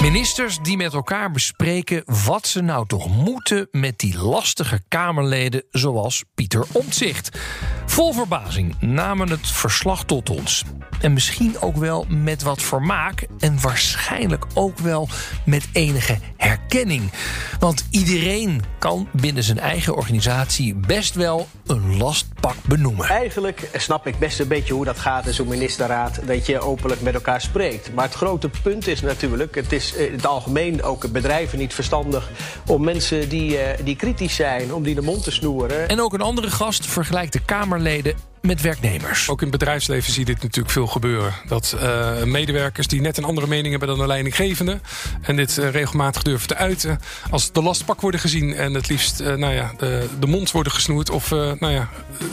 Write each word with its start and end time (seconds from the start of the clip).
Ministers 0.00 0.58
die 0.62 0.76
met 0.76 0.92
elkaar 0.92 1.30
bespreken 1.30 2.02
wat 2.24 2.46
ze 2.46 2.60
nou 2.60 2.86
toch 2.86 3.08
moeten 3.08 3.68
met 3.70 3.98
die 3.98 4.18
lastige 4.18 4.80
Kamerleden 4.88 5.64
zoals 5.70 6.24
Pieter 6.34 6.66
Omtzigt. 6.72 7.38
Vol 7.86 8.12
verbazing 8.12 8.80
namen 8.80 9.30
het 9.30 9.46
verslag 9.46 10.04
tot 10.04 10.30
ons. 10.30 10.64
En 11.00 11.12
misschien 11.12 11.60
ook 11.60 11.76
wel 11.76 12.06
met 12.08 12.42
wat 12.42 12.62
vermaak 12.62 13.26
en 13.38 13.60
waarschijnlijk 13.60 14.46
ook 14.54 14.78
wel 14.78 15.08
met 15.44 15.68
enige 15.72 16.18
herkenning. 16.36 17.10
Want 17.58 17.86
iedereen 17.90 18.62
kan 18.78 19.08
binnen 19.12 19.42
zijn 19.42 19.58
eigen 19.58 19.96
organisatie 19.96 20.74
best 20.74 21.14
wel 21.14 21.48
een 21.70 21.96
lastpak 21.96 22.56
benoemen. 22.68 23.06
Eigenlijk 23.06 23.68
snap 23.76 24.06
ik 24.06 24.18
best 24.18 24.40
een 24.40 24.48
beetje 24.48 24.74
hoe 24.74 24.84
dat 24.84 24.98
gaat 24.98 25.26
in 25.26 25.34
zo'n 25.34 25.48
ministerraad, 25.48 26.26
dat 26.26 26.46
je 26.46 26.60
openlijk 26.60 27.00
met 27.00 27.14
elkaar 27.14 27.40
spreekt. 27.40 27.94
Maar 27.94 28.04
het 28.04 28.14
grote 28.14 28.50
punt 28.62 28.86
is 28.86 29.00
natuurlijk, 29.00 29.54
het 29.54 29.72
is 29.72 29.92
in 29.92 30.12
het 30.12 30.26
algemeen 30.26 30.82
ook 30.82 31.12
bedrijven 31.12 31.58
niet 31.58 31.74
verstandig 31.74 32.30
om 32.66 32.84
mensen 32.84 33.28
die, 33.28 33.58
eh, 33.58 33.84
die 33.84 33.96
kritisch 33.96 34.34
zijn, 34.34 34.74
om 34.74 34.82
die 34.82 34.94
de 34.94 35.02
mond 35.02 35.24
te 35.24 35.30
snoeren. 35.30 35.88
En 35.88 36.00
ook 36.00 36.12
een 36.12 36.20
andere 36.20 36.50
gast 36.50 36.86
vergelijkt 36.86 37.32
de 37.32 37.44
Kamerleden 37.44 38.29
met 38.40 38.60
werknemers. 38.60 39.28
Ook 39.28 39.42
in 39.42 39.48
het 39.48 39.58
bedrijfsleven 39.58 40.12
zie 40.12 40.26
je 40.26 40.32
dit 40.32 40.42
natuurlijk 40.42 40.70
veel 40.70 40.86
gebeuren. 40.86 41.34
Dat 41.46 41.76
uh, 41.82 42.22
medewerkers 42.22 42.86
die 42.86 43.00
net 43.00 43.16
een 43.16 43.24
andere 43.24 43.46
mening 43.46 43.70
hebben 43.70 43.88
dan 43.88 43.98
de 43.98 44.06
leidinggevende... 44.06 44.80
en 45.22 45.36
dit 45.36 45.56
uh, 45.56 45.70
regelmatig 45.70 46.22
durven 46.22 46.48
te 46.48 46.56
uiten... 46.56 47.00
als 47.30 47.52
de 47.52 47.62
lastpak 47.62 48.00
worden 48.00 48.20
gezien 48.20 48.54
en 48.54 48.74
het 48.74 48.88
liefst 48.88 49.20
uh, 49.20 49.34
nou 49.34 49.54
ja, 49.54 49.72
de, 49.78 50.08
de 50.20 50.26
mond 50.26 50.50
worden 50.50 50.72
gesnoerd... 50.72 51.10
of 51.10 51.30
nou 51.30 51.68
ja, 51.68 51.88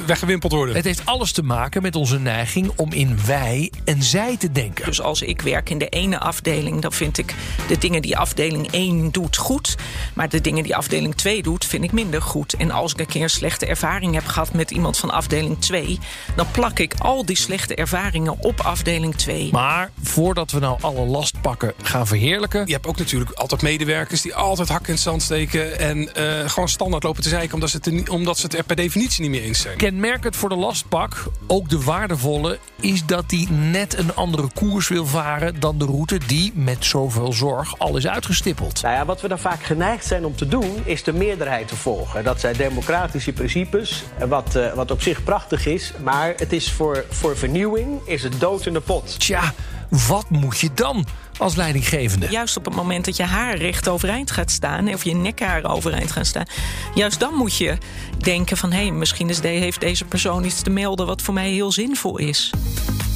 weggewimpeld 0.05 0.51
worden. 0.51 0.75
Het 0.75 0.85
heeft 0.85 1.05
alles 1.05 1.31
te 1.31 1.43
maken 1.43 1.81
met 1.81 1.95
onze 1.95 2.19
neiging 2.19 2.71
om 2.75 2.91
in 2.91 3.17
wij 3.25 3.71
en 3.83 4.03
zij 4.03 4.37
te 4.37 4.51
denken. 4.51 4.85
Dus 4.85 5.01
als 5.01 5.21
ik 5.21 5.41
werk 5.41 5.69
in 5.69 5.77
de 5.77 5.89
ene 5.89 6.19
afdeling... 6.19 6.81
dan 6.81 6.93
vind 6.93 7.17
ik 7.17 7.35
de 7.67 7.77
dingen 7.77 8.01
die 8.01 8.17
afdeling 8.17 8.71
1 8.71 9.11
doet 9.11 9.37
goed... 9.37 9.75
maar 10.13 10.29
de 10.29 10.41
dingen 10.41 10.63
die 10.63 10.75
afdeling 10.75 11.15
2 11.15 11.43
doet, 11.43 11.65
vind 11.65 11.83
ik 11.83 11.91
minder 11.91 12.21
goed. 12.21 12.53
En 12.53 12.71
als 12.71 12.93
ik 12.93 12.99
een 12.99 13.05
keer 13.05 13.23
een 13.23 13.29
slechte 13.29 13.65
ervaring 13.65 14.13
heb 14.13 14.25
gehad 14.25 14.53
met 14.53 14.71
iemand 14.71 14.97
van 14.97 15.11
afdeling 15.11 15.59
2 15.59 15.96
dan 16.35 16.51
plak 16.51 16.79
ik 16.79 16.93
al 16.97 17.25
die 17.25 17.37
slechte 17.37 17.75
ervaringen 17.75 18.37
op 18.43 18.61
afdeling 18.61 19.15
2. 19.15 19.49
Maar 19.51 19.91
voordat 20.01 20.51
we 20.51 20.59
nou 20.59 20.77
alle 20.81 21.05
lastpakken 21.05 21.73
gaan 21.81 22.07
verheerlijken. 22.07 22.67
Je 22.67 22.73
hebt 22.73 22.87
ook 22.87 22.97
natuurlijk 22.97 23.31
altijd 23.31 23.61
medewerkers 23.61 24.21
die 24.21 24.35
altijd 24.35 24.69
hak 24.69 24.87
in 24.87 24.93
het 24.93 25.01
zand 25.01 25.21
steken. 25.21 25.79
en 25.79 25.97
uh, 25.97 26.49
gewoon 26.49 26.69
standaard 26.69 27.03
lopen 27.03 27.23
te 27.23 27.29
zeiken 27.29 27.53
omdat 27.53 27.69
ze, 27.69 27.77
het, 27.81 28.09
omdat 28.09 28.37
ze 28.37 28.45
het 28.45 28.57
er 28.57 28.63
per 28.63 28.75
definitie 28.75 29.21
niet 29.21 29.31
meer 29.31 29.41
eens 29.41 29.61
zijn. 29.61 29.77
Kenmerkend 29.77 30.35
voor 30.35 30.49
de 30.49 30.55
lastpak, 30.55 31.23
ook 31.47 31.69
de 31.69 31.83
waardevolle, 31.83 32.59
is 32.79 33.05
dat 33.05 33.29
die 33.29 33.49
net 33.49 33.97
een 33.97 34.15
andere 34.15 34.49
koers 34.53 34.87
wil 34.87 35.05
varen 35.05 35.59
dan 35.59 35.77
de 35.77 35.85
route 35.85 36.19
die 36.27 36.51
met 36.55 36.85
zoveel 36.85 37.33
zorg 37.33 37.79
al 37.79 37.97
is 37.97 38.07
uitgestippeld. 38.07 38.81
Nou 38.81 38.95
ja, 38.95 39.05
wat 39.05 39.21
we 39.21 39.27
dan 39.27 39.39
vaak 39.39 39.63
geneigd 39.63 40.05
zijn 40.05 40.25
om 40.25 40.35
te 40.35 40.47
doen, 40.47 40.81
is 40.83 41.03
de 41.03 41.13
meerderheid 41.13 41.67
te 41.67 41.75
volgen. 41.75 42.23
Dat 42.23 42.39
zijn 42.39 42.55
democratische 42.57 43.33
principes, 43.33 44.03
wat, 44.27 44.55
uh, 44.55 44.73
wat 44.73 44.91
op 44.91 45.01
zich 45.01 45.23
prachtig 45.23 45.65
is. 45.65 45.86
Maar 46.03 46.33
het 46.37 46.53
is 46.53 46.71
voor, 46.71 47.05
voor 47.09 47.37
vernieuwing 47.37 47.99
is 48.05 48.23
het 48.23 48.39
dood 48.39 48.65
in 48.65 48.73
de 48.73 48.81
pot. 48.81 49.19
Tja, 49.19 49.53
wat 49.89 50.29
moet 50.29 50.59
je 50.59 50.69
dan 50.73 51.05
als 51.37 51.55
leidinggevende? 51.55 52.27
Juist 52.29 52.57
op 52.57 52.65
het 52.65 52.75
moment 52.75 53.05
dat 53.05 53.15
je 53.17 53.23
haar 53.23 53.57
recht 53.57 53.87
overeind 53.87 54.31
gaat 54.31 54.51
staan... 54.51 54.93
of 54.93 55.03
je 55.03 55.15
nekhaar 55.15 55.65
overeind 55.65 56.11
gaan 56.11 56.25
staan... 56.25 56.45
juist 56.93 57.19
dan 57.19 57.33
moet 57.33 57.57
je 57.57 57.77
denken 58.17 58.57
van... 58.57 58.71
hé, 58.71 58.81
hey, 58.81 58.91
misschien 58.91 59.29
is 59.29 59.41
de, 59.41 59.47
heeft 59.47 59.79
deze 59.79 60.05
persoon 60.05 60.43
iets 60.43 60.61
te 60.61 60.69
melden... 60.69 61.05
wat 61.05 61.21
voor 61.21 61.33
mij 61.33 61.49
heel 61.49 61.71
zinvol 61.71 62.17
is. 62.17 62.53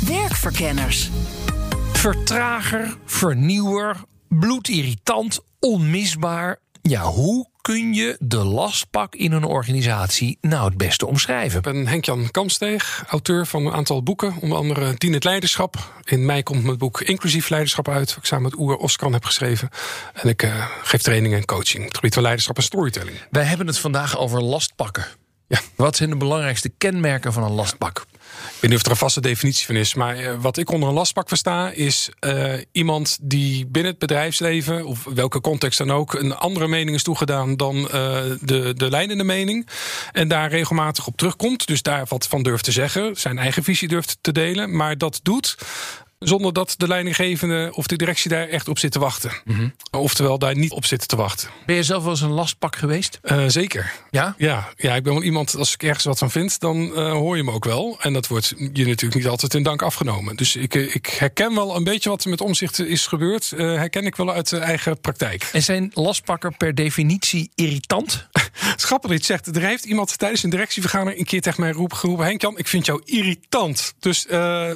Werkverkenners. 0.05 1.09
Vertrager, 1.91 2.97
vernieuwer, 3.05 3.97
bloedirritant, 4.27 5.39
onmisbaar. 5.59 6.59
Ja, 6.81 7.03
hoe 7.03 7.47
kun 7.61 7.93
je 7.93 8.15
de 8.19 8.43
lastpak 8.43 9.15
in 9.15 9.31
een 9.31 9.43
organisatie 9.43 10.37
nou 10.41 10.65
het 10.65 10.77
beste 10.77 11.07
omschrijven? 11.07 11.57
Ik 11.57 11.63
ben 11.63 11.87
Henk-Jan 11.87 12.31
Kamsteeg, 12.31 13.03
auteur 13.07 13.45
van 13.45 13.65
een 13.65 13.73
aantal 13.73 14.03
boeken. 14.03 14.35
Onder 14.41 14.57
andere 14.57 14.93
Dien 14.97 15.13
het 15.13 15.23
Leiderschap. 15.23 16.01
In 16.03 16.25
mei 16.25 16.43
komt 16.43 16.63
mijn 16.63 16.77
boek 16.77 17.01
Inclusief 17.01 17.49
Leiderschap 17.49 17.87
uit. 17.87 18.09
Wat 18.09 18.17
ik 18.17 18.25
samen 18.25 18.43
met 18.43 18.59
Oer 18.59 18.75
Oskan 18.75 19.13
heb 19.13 19.25
geschreven. 19.25 19.69
En 20.13 20.29
ik 20.29 20.43
uh, 20.43 20.65
geef 20.83 21.01
training 21.01 21.33
en 21.33 21.45
coaching. 21.45 21.83
Het 21.83 21.95
gebied 21.95 22.13
van 22.13 22.23
leiderschap 22.23 22.57
en 22.57 22.63
storytelling. 22.63 23.17
Wij 23.31 23.43
hebben 23.43 23.67
het 23.67 23.79
vandaag 23.79 24.17
over 24.17 24.41
lastpakken. 24.41 25.20
Ja. 25.51 25.59
Wat 25.75 25.95
zijn 25.95 26.09
de 26.09 26.15
belangrijkste 26.15 26.71
kenmerken 26.77 27.33
van 27.33 27.43
een 27.43 27.51
lastpak? 27.51 28.05
Ik 28.09 28.57
weet 28.59 28.69
niet 28.71 28.79
of 28.79 28.85
er 28.85 28.91
een 28.91 28.97
vaste 28.97 29.21
definitie 29.21 29.65
van 29.65 29.75
is. 29.75 29.93
Maar 29.93 30.21
uh, 30.21 30.33
wat 30.39 30.57
ik 30.57 30.71
onder 30.71 30.89
een 30.89 30.95
lastpak 30.95 31.27
versta, 31.27 31.69
is 31.69 32.09
uh, 32.25 32.53
iemand 32.71 33.17
die 33.21 33.65
binnen 33.65 33.91
het 33.91 33.99
bedrijfsleven, 33.99 34.85
of 34.85 35.03
welke 35.03 35.41
context 35.41 35.77
dan 35.77 35.91
ook, 35.91 36.13
een 36.13 36.35
andere 36.35 36.67
mening 36.67 36.95
is 36.95 37.03
toegedaan 37.03 37.57
dan 37.57 37.75
uh, 37.75 37.89
de, 38.41 38.73
de 38.75 38.89
leidende 38.89 39.23
mening. 39.23 39.67
En 40.11 40.27
daar 40.27 40.49
regelmatig 40.49 41.07
op 41.07 41.17
terugkomt. 41.17 41.67
Dus 41.67 41.81
daar 41.81 42.05
wat 42.07 42.27
van 42.27 42.43
durft 42.43 42.63
te 42.63 42.71
zeggen, 42.71 43.15
zijn 43.15 43.37
eigen 43.37 43.63
visie 43.63 43.87
durft 43.87 44.17
te 44.21 44.31
delen. 44.31 44.75
Maar 44.75 44.97
dat 44.97 45.19
doet 45.23 45.57
zonder 46.21 46.53
dat 46.53 46.73
de 46.77 46.87
leidinggevende 46.87 47.71
of 47.73 47.87
de 47.87 47.95
directie 47.95 48.29
daar 48.29 48.47
echt 48.47 48.67
op 48.67 48.79
zit 48.79 48.91
te 48.91 48.99
wachten. 48.99 49.31
Mm 49.45 49.55
-hmm. 49.55 49.73
Oftewel 49.91 50.39
daar 50.39 50.55
niet 50.55 50.71
op 50.71 50.85
zit 50.85 51.07
te 51.07 51.15
wachten. 51.15 51.49
Ben 51.65 51.75
je 51.75 51.83
zelf 51.83 52.01
wel 52.01 52.11
eens 52.11 52.21
een 52.21 52.31
lastpak 52.31 52.75
geweest? 52.75 53.19
Uh, 53.23 53.43
zeker. 53.47 53.91
Ja? 54.09 54.35
ja? 54.37 54.69
Ja, 54.75 54.95
ik 54.95 55.03
ben 55.03 55.13
wel 55.13 55.23
iemand, 55.23 55.55
als 55.55 55.73
ik 55.73 55.83
ergens 55.83 56.05
wat 56.05 56.17
van 56.17 56.31
vind, 56.31 56.59
dan 56.59 56.77
uh, 56.77 57.11
hoor 57.11 57.37
je 57.37 57.43
me 57.43 57.51
ook 57.51 57.65
wel. 57.65 57.97
En 58.01 58.13
dat 58.13 58.27
wordt 58.27 58.53
je 58.73 58.85
natuurlijk 58.85 59.13
niet 59.13 59.27
altijd 59.27 59.53
in 59.53 59.63
dank 59.63 59.81
afgenomen. 59.81 60.35
Dus 60.35 60.55
ik, 60.55 60.73
ik 60.75 61.05
herken 61.05 61.55
wel 61.55 61.75
een 61.75 61.83
beetje 61.83 62.09
wat 62.09 62.23
er 62.23 62.29
met 62.29 62.41
omzicht 62.41 62.79
is 62.79 63.07
gebeurd. 63.07 63.51
Uh, 63.55 63.59
herken 63.75 64.05
ik 64.05 64.15
wel 64.15 64.31
uit 64.31 64.49
de 64.49 64.57
eigen 64.57 64.99
praktijk. 64.99 65.49
En 65.51 65.63
zijn 65.63 65.91
lastpakken 65.93 66.57
per 66.57 66.75
definitie 66.75 67.51
irritant? 67.55 68.27
Je 69.11 69.23
zegt. 69.25 69.55
Er 69.55 69.61
heeft 69.61 69.85
iemand 69.85 70.17
tijdens 70.17 70.43
een 70.43 70.49
directievergadering 70.49 71.19
een 71.19 71.25
keer 71.25 71.41
tegen 71.41 71.61
mij 71.61 71.73
geroepen... 71.73 72.25
Henk-Jan, 72.25 72.57
ik 72.57 72.67
vind 72.67 72.85
jou 72.85 73.01
irritant. 73.05 73.93
Dus 73.99 74.25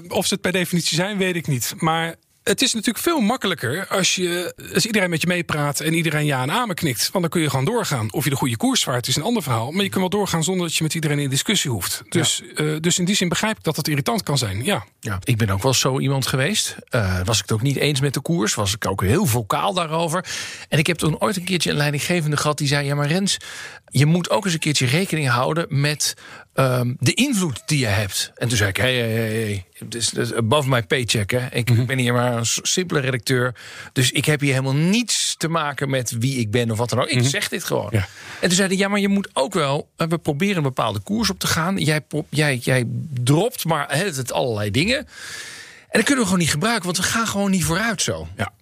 of 0.08 0.26
ze 0.26 0.34
het 0.34 0.42
per 0.42 0.52
definitie 0.52 0.96
zijn, 0.98 1.18
weet 1.18 1.36
ik 1.36 1.48
niet. 1.48 1.74
Maar 1.78 2.16
het 2.46 2.62
is 2.62 2.74
natuurlijk 2.74 3.04
veel 3.04 3.20
makkelijker 3.20 3.88
als, 3.88 4.16
je, 4.16 4.54
als 4.74 4.86
iedereen 4.86 5.10
met 5.10 5.22
je 5.22 5.28
meepraat 5.28 5.80
en 5.80 5.94
iedereen 5.94 6.26
ja 6.26 6.42
en 6.42 6.52
amen 6.52 6.76
knikt. 6.76 7.10
Want 7.12 7.24
dan 7.24 7.30
kun 7.30 7.42
je 7.42 7.50
gewoon 7.50 7.66
doorgaan. 7.66 8.14
Of 8.14 8.24
je 8.24 8.30
de 8.30 8.36
goede 8.36 8.58
koers 8.58 8.84
vaart, 8.84 9.08
is 9.08 9.16
een 9.16 9.24
ander 9.24 9.44
verhaal. 9.44 9.72
Maar 9.72 9.84
je 9.84 9.90
kunt 9.90 10.02
wel 10.02 10.10
doorgaan 10.10 10.44
zonder 10.44 10.68
dat 10.68 10.76
je 10.76 10.84
met 10.84 10.94
iedereen 10.94 11.20
in 11.20 11.30
discussie 11.30 11.72
hoeft. 11.72 12.04
Dus, 12.10 12.44
ja. 12.56 12.64
uh, 12.64 12.76
dus 12.80 13.00
in 13.00 13.06
die 13.06 13.16
zin 13.16 13.30
begrijp 13.30 13.58
ik 13.58 13.64
dat 13.64 13.76
het 13.76 13.88
irritant 13.88 14.24
kan 14.24 14.38
zijn. 14.38 14.64
Ja. 14.64 14.86
ja 15.00 15.20
ik 15.24 15.38
ben 15.38 15.50
ook 15.50 15.64
wel 15.64 15.74
zo 15.74 16.00
iemand 16.00 16.28
geweest. 16.28 16.76
Uh, 16.92 17.20
was 17.24 17.36
ik 17.36 17.42
het 17.42 17.52
ook 17.52 17.62
niet 17.62 17.78
eens 17.78 18.00
met 18.00 18.14
de 18.14 18.22
koers. 18.22 18.54
Was 18.54 18.74
ik 18.74 18.88
ook 18.88 19.02
heel 19.02 19.26
vocaal 19.26 19.74
daarover. 19.74 20.26
En 20.70 20.80
ik 20.80 20.88
heb 20.88 20.98
toen 20.98 21.20
ooit 21.20 21.36
een 21.36 21.44
keertje 21.44 21.70
een 21.70 21.78
leidinggevende 21.78 22.38
gehad 22.38 22.58
die 22.58 22.68
zei: 22.68 22.86
Ja, 22.86 22.96
maar 22.96 23.08
Rens, 23.08 23.38
je 23.86 24.06
moet 24.06 24.30
ook 24.30 24.46
eens 24.46 24.54
een 24.54 24.60
keertje 24.60 24.86
rekening 24.86 25.30
houden 25.30 25.66
met 25.70 26.16
um, 26.56 26.96
de 27.00 27.14
invloed 27.14 27.62
die 27.66 27.80
je 27.80 27.86
hebt. 27.86 28.32
En 28.36 28.48
toen 28.48 28.58
zei 28.58 28.70
ik: 28.70 28.78
Hé, 28.78 28.98
hé, 28.98 29.44
hé, 29.44 29.66
het 29.74 29.96
is 29.96 30.34
above 30.34 30.70
my 30.70 30.84
paycheck. 30.84 31.32
Hè. 31.32 31.48
Ik 31.52 31.70
mm 31.70 31.76
-hmm. 31.76 31.86
ben 31.86 31.98
hier 31.98 32.14
maar 32.14 32.38
een 32.38 32.46
simpele 32.46 33.00
redacteur. 33.00 33.56
Dus 33.94 34.12
ik 34.12 34.26
heb 34.26 34.40
hier 34.40 34.52
helemaal 34.52 34.76
niets 34.76 35.36
te 35.38 35.48
maken 35.48 35.90
met 35.90 36.16
wie 36.20 36.40
ik 36.40 36.52
ben 36.52 36.72
of 36.72 36.78
wat 36.78 36.90
dan 36.90 37.00
ook. 37.00 37.08
Ik 37.08 37.14
mm 37.14 37.20
-hmm. 37.20 37.30
zeg 37.30 37.50
dit 37.50 37.64
gewoon. 37.64 37.90
Ja. 37.92 38.08
En 38.42 38.48
toen 38.48 38.58
zei 38.58 38.68
hij: 38.68 38.78
Ja, 38.78 38.88
maar 38.88 39.00
je 39.00 39.08
moet 39.08 39.30
ook 39.34 39.54
wel. 39.54 39.90
We 39.96 40.18
proberen 40.18 40.58
een 40.58 40.64
bepaalde 40.64 41.00
koers 41.00 41.30
op 41.30 41.40
te 41.40 41.48
gaan. 41.48 41.78
Jij, 41.78 42.02
jij, 42.30 42.56
jij 42.56 42.84
dropt 43.10 43.66
maar 43.66 43.98
het, 43.98 44.16
het 44.16 44.32
allerlei 44.32 44.72
dingen. 44.72 44.98
En 44.98 46.02
dat 46.02 46.04
kunnen 46.04 46.18
we 46.18 46.30
gewoon 46.30 46.40
niet 46.40 46.52
gebruiken, 46.52 46.86
want 46.86 46.98
we 46.98 47.04
gaan 47.04 47.28
gewoon 47.28 47.52
niet 47.52 47.64
vooruit 47.64 48.02
zo. 48.02 48.28
Ja. 48.38 48.54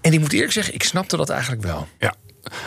En 0.00 0.12
ik 0.12 0.20
moet 0.20 0.32
eerlijk 0.32 0.52
zeggen, 0.52 0.74
ik 0.74 0.82
snapte 0.82 1.16
dat 1.16 1.28
eigenlijk 1.28 1.62
wel. 1.62 1.88
Ja. 1.98 2.14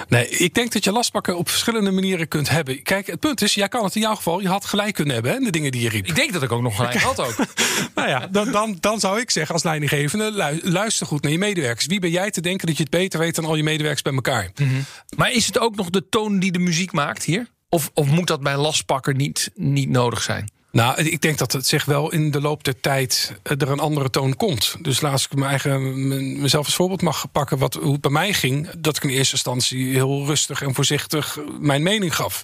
Nee, 0.08 0.30
ik 0.30 0.54
denk 0.54 0.72
dat 0.72 0.84
je 0.84 0.92
lastpakken 0.92 1.38
op 1.38 1.50
verschillende 1.50 1.92
manieren 1.92 2.28
kunt 2.28 2.50
hebben. 2.50 2.84
Kijk, 2.84 3.08
het 3.08 3.20
punt 3.20 3.42
is, 3.42 3.54
jij 3.54 3.68
kan 3.68 3.84
het 3.84 3.96
in 3.96 4.02
jouw 4.02 4.16
geval, 4.16 4.40
je 4.40 4.48
had 4.48 4.66
gelijk 4.66 4.94
kunnen 4.94 5.14
hebben, 5.14 5.31
hè, 5.31 5.40
de 5.40 5.50
dingen 5.50 5.72
die 5.72 5.81
je 5.81 5.90
riep. 5.90 6.08
Ik 6.08 6.16
denk 6.16 6.34
dat 6.34 6.44
ik 6.44 6.52
ook 6.52 6.62
nog 6.62 6.76
gelijk 6.76 6.96
had 6.96 7.20
ook. 7.20 7.36
nou 7.96 8.10
ja, 8.10 8.28
dan, 8.28 8.52
dan, 8.52 8.78
dan 8.80 9.00
zou 9.00 9.20
ik 9.20 9.31
zeggen 9.31 9.54
als 9.54 9.64
leidinggevende, 9.64 10.60
luister 10.64 11.08
goed 11.08 11.22
naar 11.22 11.31
je 11.31 11.38
medewerkers. 11.38 11.86
Wie 11.86 12.00
ben 12.00 12.10
jij 12.10 12.31
te 12.31 12.42
denken 12.42 12.68
dat 12.68 12.78
je 12.78 12.84
het 12.84 12.92
beter 12.92 13.20
weet 13.20 13.36
dan 13.36 13.46
al 13.46 13.56
je 13.56 13.64
medewerkers 13.64 14.02
bij 14.02 14.14
elkaar? 14.14 14.52
Mm 14.56 14.68
-hmm. 14.68 14.86
Maar 15.16 15.31
is 15.31 15.46
het 15.46 15.60
ook 15.60 15.76
nog 15.76 15.90
de 15.90 16.10
toon 16.10 16.40
die 16.40 16.52
de 16.52 16.60
muziek 16.60 16.92
maakt 16.92 17.24
hier? 17.24 17.48
Of, 17.70 17.92
of 17.94 18.08
moet 18.08 18.28
dat 18.28 18.42
bij 18.42 18.58
lastpakken 18.58 19.18
niet, 19.18 19.52
niet 19.56 19.90
nodig 19.90 20.22
zijn? 20.22 20.52
Nou, 20.71 21.04
ik 21.04 21.21
denk 21.21 21.38
dat 21.38 21.51
het 21.51 21.68
zich 21.68 21.86
wel 21.86 22.12
in 22.12 22.31
de 22.31 22.42
loop 22.42 22.63
der 22.63 22.80
tijd 22.80 23.39
er 23.44 23.69
een 23.69 23.80
andere 23.80 24.10
toon 24.10 24.36
komt. 24.36 24.75
Dus 24.81 25.01
laat 25.01 25.21
ik 25.21 25.36
mijn 25.36 25.50
eigen, 25.50 26.42
mezelf 26.42 26.66
als 26.66 26.75
voorbeeld 26.75 27.01
mag 27.01 27.31
pakken 27.31 27.57
wat, 27.57 27.74
hoe 27.74 28.00
bij 28.00 28.12
mij 28.12 28.33
ging. 28.33 28.69
Dat 28.77 28.98
ik 28.98 29.04
in 29.04 29.10
eerste 29.10 29.33
instantie 29.33 29.94
heel 29.94 30.25
rustig 30.25 30.62
en 30.62 30.74
voorzichtig 30.74 31.38
mijn 31.60 31.83
mening 31.83 32.16
gaf. 32.16 32.44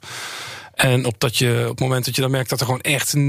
En 0.75 1.05
op, 1.05 1.19
dat 1.19 1.37
je, 1.37 1.61
op 1.61 1.69
het 1.69 1.79
moment 1.79 2.05
dat 2.05 2.15
je 2.15 2.21
dan 2.21 2.31
merkt 2.31 2.49
dat 2.49 2.59
er 2.59 2.65
gewoon 2.65 2.81
echt 2.81 3.15
0,0 3.17 3.21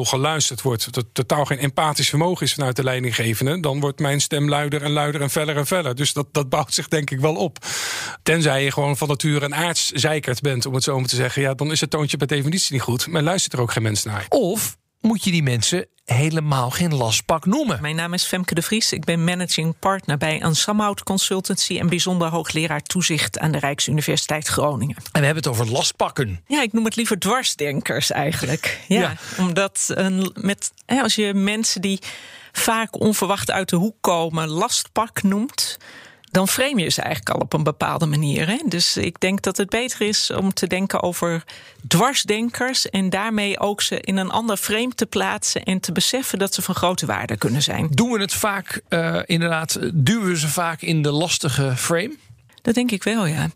geluisterd 0.00 0.62
wordt, 0.62 0.92
dat 0.92 1.06
totaal 1.12 1.44
geen 1.44 1.58
empathisch 1.58 2.08
vermogen 2.08 2.46
is 2.46 2.54
vanuit 2.54 2.76
de 2.76 2.84
leidinggevende, 2.84 3.60
dan 3.60 3.80
wordt 3.80 3.98
mijn 3.98 4.20
stem 4.20 4.48
luider 4.48 4.82
en 4.82 4.90
luider 4.90 5.20
en 5.20 5.30
feller 5.30 5.56
en 5.56 5.66
feller. 5.66 5.94
Dus 5.94 6.12
dat, 6.12 6.26
dat 6.32 6.48
bouwt 6.48 6.74
zich 6.74 6.88
denk 6.88 7.10
ik 7.10 7.20
wel 7.20 7.34
op. 7.34 7.58
Tenzij 8.22 8.64
je 8.64 8.72
gewoon 8.72 8.96
van 8.96 9.08
nature 9.08 9.44
een 9.44 9.54
aardszeikerd 9.54 10.40
bent, 10.40 10.66
om 10.66 10.74
het 10.74 10.82
zo 10.82 10.98
maar 10.98 11.08
te 11.08 11.16
zeggen, 11.16 11.42
ja, 11.42 11.54
dan 11.54 11.70
is 11.70 11.80
het 11.80 11.90
toontje 11.90 12.16
per 12.16 12.26
definitie 12.26 12.72
niet 12.72 12.82
goed. 12.82 13.06
Maar 13.06 13.22
luistert 13.22 13.52
er 13.52 13.60
ook 13.60 13.72
geen 13.72 13.82
mens 13.82 14.04
naar. 14.04 14.26
Of 14.28 14.76
moet 15.00 15.24
je 15.24 15.30
die 15.30 15.42
mensen 15.42 15.86
helemaal 16.04 16.70
geen 16.70 16.94
lastpak 16.94 17.46
noemen? 17.46 17.78
Mijn 17.80 17.96
naam 17.96 18.14
is 18.14 18.24
Femke 18.24 18.54
de 18.54 18.62
Vries. 18.62 18.92
Ik 18.92 19.04
ben 19.04 19.24
managing 19.24 19.78
partner 19.78 20.16
bij 20.16 20.42
Ansamhout 20.42 21.02
Consultancy 21.02 21.78
en 21.78 21.88
bijzonder 21.88 22.28
hoogleraar 22.28 22.82
toezicht 22.82 23.38
aan 23.38 23.52
de 23.52 23.58
Rijksuniversiteit 23.58 24.46
Groningen. 24.46 24.96
En 24.96 25.20
we 25.20 25.26
hebben 25.26 25.42
het 25.42 25.46
over 25.46 25.70
lastpakken. 25.70 26.40
Ja, 26.46 26.62
ik 26.62 26.72
noem 26.72 26.84
het 26.84 26.96
liever 26.96 27.18
dwarsdenkers 27.18 28.10
eigenlijk. 28.10 28.80
Ja, 28.88 29.16
omdat 29.38 29.86
een, 29.94 30.32
met, 30.34 30.72
als 30.86 31.14
je 31.14 31.34
mensen 31.34 31.80
die 31.80 31.98
vaak 32.52 33.00
onverwacht 33.00 33.50
uit 33.50 33.68
de 33.68 33.76
hoek 33.76 33.96
komen 34.00 34.48
lastpak 34.48 35.22
noemt 35.22 35.78
dan 36.30 36.48
frame 36.48 36.82
je 36.82 36.88
ze 36.88 37.02
eigenlijk 37.02 37.36
al 37.36 37.40
op 37.40 37.52
een 37.52 37.62
bepaalde 37.62 38.06
manier. 38.06 38.48
Hè? 38.48 38.58
Dus 38.64 38.96
ik 38.96 39.20
denk 39.20 39.42
dat 39.42 39.56
het 39.56 39.68
beter 39.68 40.00
is 40.00 40.30
om 40.30 40.52
te 40.52 40.66
denken 40.66 41.02
over 41.02 41.44
dwarsdenkers 41.88 42.90
en 42.90 43.10
daarmee 43.10 43.58
ook 43.58 43.82
ze 43.82 44.00
in 44.00 44.16
een 44.16 44.30
ander 44.30 44.56
frame 44.56 44.94
te 44.94 45.06
plaatsen 45.06 45.62
en 45.62 45.80
te 45.80 45.92
beseffen 45.92 46.38
dat 46.38 46.54
ze 46.54 46.62
van 46.62 46.74
grote 46.74 47.06
waarde 47.06 47.36
kunnen 47.36 47.62
zijn. 47.62 47.88
Doen 47.90 48.10
we 48.10 48.20
het 48.20 48.34
vaak, 48.34 48.80
uh, 48.88 49.20
inderdaad, 49.24 49.78
duwen 49.94 50.28
we 50.28 50.38
ze 50.38 50.48
vaak 50.48 50.82
in 50.82 51.02
de 51.02 51.10
lastige 51.10 51.76
frame? 51.76 52.16
Dat 52.62 52.74
denk 52.74 52.90
ik 52.90 53.02
wel, 53.02 53.26
ja. 53.26 53.50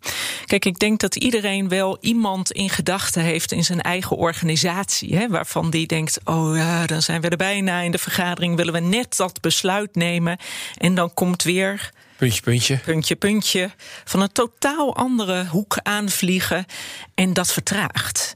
Kijk, 0.44 0.64
ik 0.64 0.78
denk 0.78 1.00
dat 1.00 1.16
iedereen 1.16 1.68
wel 1.68 1.98
iemand 2.00 2.52
in 2.52 2.70
gedachten 2.70 3.22
heeft 3.22 3.52
in 3.52 3.64
zijn 3.64 3.80
eigen 3.80 4.16
organisatie. 4.16 5.16
Hè, 5.16 5.28
waarvan 5.28 5.70
die 5.70 5.86
denkt: 5.86 6.20
oh 6.24 6.56
ja, 6.56 6.86
dan 6.86 7.02
zijn 7.02 7.20
we 7.20 7.28
er 7.28 7.36
bijna 7.36 7.80
in 7.80 7.90
de 7.90 7.98
vergadering, 7.98 8.56
willen 8.56 8.72
we 8.72 8.80
net 8.80 9.16
dat 9.16 9.40
besluit 9.40 9.94
nemen. 9.94 10.38
En 10.78 10.94
dan 10.94 11.14
komt 11.14 11.42
weer 11.42 11.92
Puntje, 12.16 12.40
puntje. 12.42 12.76
Puntje, 12.76 13.16
puntje. 13.16 13.70
Van 14.04 14.20
een 14.20 14.32
totaal 14.32 14.96
andere 14.96 15.46
hoek 15.46 15.78
aanvliegen. 15.82 16.66
En 17.14 17.32
dat 17.32 17.52
vertraagt. 17.52 18.34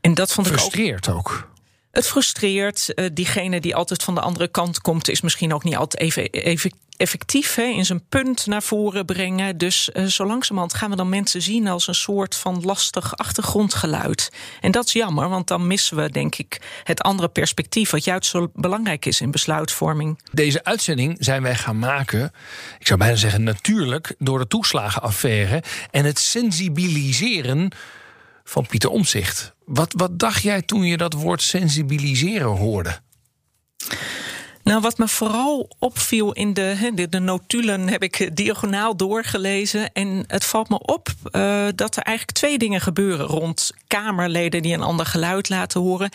En 0.00 0.14
dat 0.14 0.32
vond 0.32 0.46
ik 0.46 0.52
Frustreert 0.52 1.08
ook. 1.08 1.51
Het 1.92 2.06
frustreert. 2.06 2.92
Uh, 2.94 3.06
diegene 3.12 3.60
die 3.60 3.74
altijd 3.74 4.02
van 4.02 4.14
de 4.14 4.20
andere 4.20 4.48
kant 4.48 4.80
komt, 4.80 5.08
is 5.08 5.20
misschien 5.20 5.54
ook 5.54 5.64
niet 5.64 5.76
altijd 5.76 6.02
even, 6.02 6.30
even 6.30 6.72
effectief 6.96 7.56
in 7.56 7.84
zijn 7.84 8.08
punt 8.08 8.46
naar 8.46 8.62
voren 8.62 9.04
brengen. 9.04 9.58
Dus 9.58 9.90
uh, 9.94 10.04
zo 10.04 10.26
langzamerhand 10.26 10.74
gaan 10.74 10.90
we 10.90 10.96
dan 10.96 11.08
mensen 11.08 11.42
zien 11.42 11.68
als 11.68 11.86
een 11.86 11.94
soort 11.94 12.34
van 12.34 12.62
lastig 12.64 13.16
achtergrondgeluid. 13.16 14.30
En 14.60 14.70
dat 14.70 14.86
is 14.86 14.92
jammer, 14.92 15.28
want 15.28 15.48
dan 15.48 15.66
missen 15.66 15.96
we, 15.96 16.10
denk 16.10 16.34
ik, 16.34 16.60
het 16.84 17.00
andere 17.00 17.28
perspectief, 17.28 17.90
wat 17.90 18.04
juist 18.04 18.30
zo 18.30 18.50
belangrijk 18.54 19.06
is 19.06 19.20
in 19.20 19.30
besluitvorming. 19.30 20.18
Deze 20.32 20.64
uitzending 20.64 21.16
zijn 21.18 21.42
wij 21.42 21.54
gaan 21.54 21.78
maken, 21.78 22.32
ik 22.78 22.86
zou 22.86 22.98
bijna 22.98 23.16
zeggen 23.16 23.42
natuurlijk, 23.42 24.14
door 24.18 24.38
de 24.38 24.46
toeslagenaffaire 24.46 25.62
en 25.90 26.04
het 26.04 26.18
sensibiliseren 26.18 27.72
van 28.44 28.66
Pieter 28.66 28.90
Omzicht. 28.90 29.54
Wat, 29.64 29.94
wat 29.96 30.18
dacht 30.18 30.42
jij 30.42 30.62
toen 30.62 30.84
je 30.84 30.96
dat 30.96 31.12
woord 31.12 31.42
sensibiliseren 31.42 32.56
hoorde? 32.56 33.00
Nou, 34.62 34.80
wat 34.80 34.98
me 34.98 35.08
vooral 35.08 35.70
opviel 35.78 36.32
in 36.32 36.54
de, 36.54 36.90
de, 36.94 37.08
de 37.08 37.18
notulen 37.18 37.88
heb 37.88 38.02
ik 38.02 38.36
diagonaal 38.36 38.96
doorgelezen. 38.96 39.92
En 39.92 40.24
het 40.26 40.44
valt 40.44 40.68
me 40.68 40.78
op 40.78 41.08
uh, 41.32 41.66
dat 41.74 41.96
er 41.96 42.02
eigenlijk 42.02 42.36
twee 42.38 42.58
dingen 42.58 42.80
gebeuren 42.80 43.26
rond 43.26 43.70
Kamerleden 43.86 44.62
die 44.62 44.74
een 44.74 44.82
ander 44.82 45.06
geluid 45.06 45.48
laten 45.48 45.80
horen. 45.80 46.10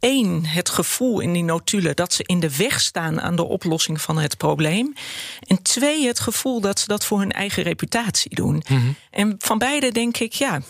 Eén, 0.00 0.46
het 0.46 0.68
gevoel 0.68 1.20
in 1.20 1.32
die 1.32 1.44
notulen 1.44 1.96
dat 1.96 2.12
ze 2.12 2.22
in 2.26 2.40
de 2.40 2.56
weg 2.56 2.80
staan 2.80 3.20
aan 3.20 3.36
de 3.36 3.44
oplossing 3.44 4.00
van 4.00 4.18
het 4.18 4.36
probleem. 4.36 4.92
En 5.40 5.62
twee, 5.62 6.06
het 6.06 6.20
gevoel 6.20 6.60
dat 6.60 6.80
ze 6.80 6.86
dat 6.86 7.04
voor 7.04 7.18
hun 7.18 7.32
eigen 7.32 7.62
reputatie 7.62 8.34
doen. 8.34 8.62
Mm 8.68 8.78
-hmm. 8.78 8.96
En 9.10 9.34
van 9.38 9.58
beide 9.58 9.92
denk 9.92 10.16
ik, 10.16 10.32
ja, 10.32 10.60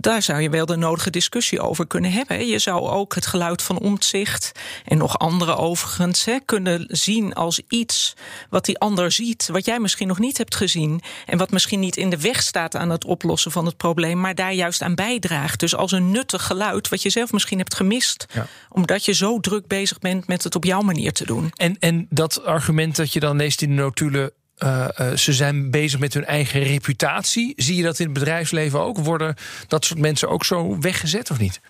daar 0.00 0.22
zou 0.22 0.40
je 0.40 0.50
wel 0.50 0.66
de 0.66 0.76
nodige 0.76 1.10
discussie 1.10 1.60
over 1.60 1.86
kunnen 1.86 2.12
hebben. 2.12 2.46
Je 2.46 2.58
zou 2.58 2.88
ook 2.88 3.14
het 3.14 3.26
geluid 3.26 3.62
van 3.62 3.78
omzicht 3.78 4.52
en 4.84 4.98
nog 4.98 5.18
andere 5.18 5.56
overigens 5.56 6.24
hè, 6.24 6.38
kunnen 6.44 6.84
zien 6.88 7.34
als 7.34 7.60
iets 7.68 8.14
wat 8.50 8.64
die 8.64 8.78
ander 8.78 9.12
ziet, 9.12 9.48
wat 9.52 9.64
jij 9.64 9.80
misschien 9.80 10.08
nog 10.08 10.18
niet 10.18 10.38
hebt 10.38 10.54
gezien 10.54 11.00
en 11.26 11.38
wat 11.38 11.50
misschien 11.50 11.80
niet 11.80 11.96
in 11.96 12.10
de 12.10 12.20
weg 12.20 12.42
staat 12.42 12.76
aan 12.76 12.90
het 12.90 13.04
oplossen 13.04 13.52
van 13.52 13.66
het 13.66 13.76
probleem, 13.76 14.20
maar 14.20 14.34
daar 14.34 14.52
juist 14.52 14.82
aan 14.82 14.94
bijdraagt. 14.94 15.60
Dus 15.60 15.74
als 15.74 15.92
een 15.92 16.10
nuttig 16.10 16.46
geluid 16.46 16.88
wat 16.88 17.02
je 17.02 17.10
zelf 17.10 17.32
misschien 17.32 17.58
hebt 17.58 17.74
gemist, 17.74 18.26
omdat 18.68 19.04
je 19.04 19.12
zo 19.12 19.40
druk 19.40 19.66
bezig 19.66 19.98
bent 19.98 20.26
met 20.26 20.44
het 20.44 20.54
op 20.54 20.64
jouw 20.64 20.80
manier 20.80 21.12
te 21.12 21.26
doen. 21.26 21.50
En, 21.54 21.76
en 21.78 22.06
dat 22.10 22.44
argument 22.44 22.96
dat 22.96 23.12
je 23.12 23.20
dan 23.20 23.36
leest 23.36 23.62
in 23.62 23.68
de 23.68 23.74
notulen 23.74 24.32
uh, 24.58 24.88
uh, 25.00 25.12
ze 25.12 25.32
zijn 25.32 25.70
bezig 25.70 26.00
met 26.00 26.14
hun 26.14 26.24
eigen 26.24 26.62
reputatie. 26.62 27.52
Zie 27.56 27.76
je 27.76 27.82
dat 27.82 27.98
in 27.98 28.04
het 28.04 28.14
bedrijfsleven 28.14 28.80
ook? 28.80 28.98
Worden 28.98 29.34
dat 29.68 29.84
soort 29.84 30.00
mensen 30.00 30.28
ook 30.28 30.44
zo 30.44 30.78
weggezet 30.80 31.30
of 31.30 31.38
niet? 31.38 31.60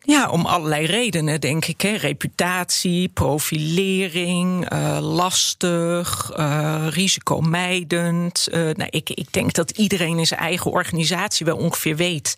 Ja, 0.00 0.28
om 0.28 0.46
allerlei 0.46 0.86
redenen, 0.86 1.40
denk 1.40 1.64
ik. 1.64 1.80
Hè. 1.80 1.96
Reputatie, 1.96 3.08
profilering, 3.08 4.72
uh, 4.72 4.98
lastig, 5.00 6.30
risicomijdend. 6.90 8.48
Nou, 8.50 8.86
ik, 8.90 9.10
ik 9.10 9.32
denk 9.32 9.52
dat 9.52 9.70
iedereen 9.70 10.18
in 10.18 10.26
zijn 10.26 10.40
eigen 10.40 10.70
organisatie 10.70 11.46
wel 11.46 11.56
ongeveer 11.56 11.96
weet 11.96 12.34